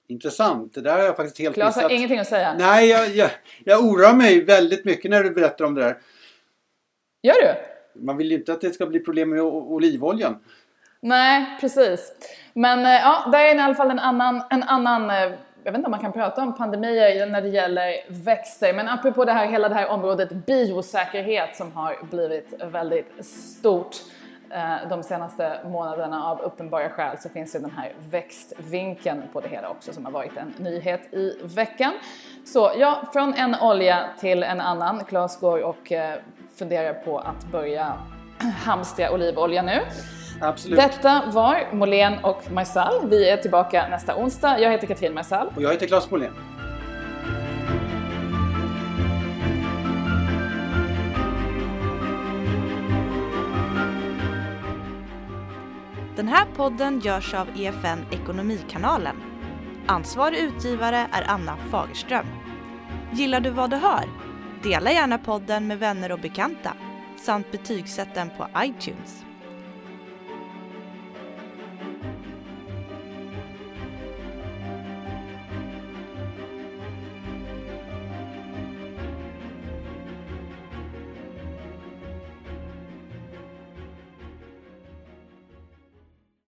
Intressant. 0.08 0.74
Det 0.74 0.80
där 0.80 0.92
har 0.92 1.04
jag 1.04 1.16
faktiskt 1.16 1.38
helt 1.38 1.54
Klas 1.54 1.76
har 1.76 1.90
ingenting 1.90 2.18
att 2.18 2.28
säga. 2.28 2.54
Nej, 2.58 2.88
jag, 2.88 3.08
jag, 3.08 3.30
jag 3.64 3.84
oroar 3.84 4.14
mig 4.14 4.44
väldigt 4.44 4.84
mycket 4.84 5.10
när 5.10 5.22
du 5.22 5.30
berättar 5.30 5.64
om 5.64 5.74
det 5.74 5.80
där. 5.80 5.98
Gör 7.22 7.34
du? 7.34 7.54
Man 8.00 8.16
vill 8.16 8.30
ju 8.30 8.36
inte 8.36 8.52
att 8.52 8.60
det 8.60 8.70
ska 8.70 8.86
bli 8.86 9.00
problem 9.00 9.30
med 9.30 9.40
olivoljan. 9.42 10.38
Nej, 11.00 11.58
precis. 11.60 12.12
Men 12.52 12.84
eh, 12.84 12.92
ja, 12.92 13.28
där 13.32 13.38
är 13.38 13.54
i 13.54 13.58
alla 13.58 13.74
fall 13.74 13.90
en 13.90 13.98
annan, 13.98 14.42
en 14.50 14.62
annan 14.62 15.10
eh, 15.10 15.32
jag 15.64 15.72
vet 15.72 15.78
inte 15.78 15.86
om 15.86 15.90
man 15.90 16.00
kan 16.00 16.12
prata 16.12 16.42
om 16.42 16.54
pandemier 16.54 17.26
när 17.26 17.42
det 17.42 17.48
gäller 17.48 17.94
växter, 18.08 18.72
men 18.72 18.88
apropå 18.88 19.24
det 19.24 19.32
här, 19.32 19.46
hela 19.46 19.68
det 19.68 19.74
här 19.74 19.88
området 19.88 20.46
biosäkerhet 20.46 21.56
som 21.56 21.72
har 21.72 21.96
blivit 22.10 22.54
väldigt 22.72 23.26
stort 23.26 23.96
de 24.88 25.02
senaste 25.02 25.58
månaderna 25.64 26.24
av 26.24 26.40
uppenbara 26.40 26.90
skäl 26.90 27.18
så 27.18 27.28
finns 27.28 27.54
ju 27.54 27.58
den 27.58 27.70
här 27.70 27.92
växtvinkeln 28.10 29.22
på 29.32 29.40
det 29.40 29.48
hela 29.48 29.68
också 29.68 29.92
som 29.92 30.04
har 30.04 30.12
varit 30.12 30.36
en 30.36 30.54
nyhet 30.58 31.14
i 31.14 31.38
veckan. 31.42 31.92
Så 32.44 32.72
ja, 32.78 33.02
från 33.12 33.34
en 33.34 33.56
olja 33.60 34.04
till 34.20 34.42
en 34.42 34.60
annan. 34.60 35.04
Claes 35.04 35.40
går 35.40 35.62
och 35.62 35.92
eh, 35.92 36.18
funderar 36.56 36.94
på 36.94 37.18
att 37.18 37.44
börja 37.52 37.92
hamstra 38.64 39.10
olivolja 39.10 39.62
nu. 39.62 39.80
Absolut. 40.40 40.78
Detta 40.78 41.22
var 41.26 41.68
Molén 41.72 42.14
och 42.22 42.50
Marsall. 42.50 43.08
Vi 43.08 43.30
är 43.30 43.36
tillbaka 43.36 43.88
nästa 43.88 44.16
onsdag. 44.16 44.58
Jag 44.60 44.70
heter 44.70 44.86
Katrin 44.86 45.14
Marsall. 45.14 45.52
Och 45.56 45.62
jag 45.62 45.70
heter 45.72 45.86
Claes 45.86 46.10
Molén. 46.10 46.53
Här 56.34 56.46
podden 56.56 57.00
görs 57.00 57.34
av 57.34 57.48
EFN 57.56 57.98
Ekonomikanalen. 58.10 59.16
Ansvarig 59.86 60.38
utgivare 60.38 61.08
är 61.12 61.30
Anna 61.30 61.56
Fagerström. 61.70 62.26
Gillar 63.12 63.40
du 63.40 63.50
vad 63.50 63.70
du 63.70 63.76
hör? 63.76 64.04
Dela 64.62 64.92
gärna 64.92 65.18
podden 65.18 65.66
med 65.66 65.78
vänner 65.78 66.12
och 66.12 66.18
bekanta 66.18 66.72
samt 67.16 67.52
betygsätt 67.52 68.14
den 68.14 68.30
på 68.30 68.48
iTunes. 68.58 69.23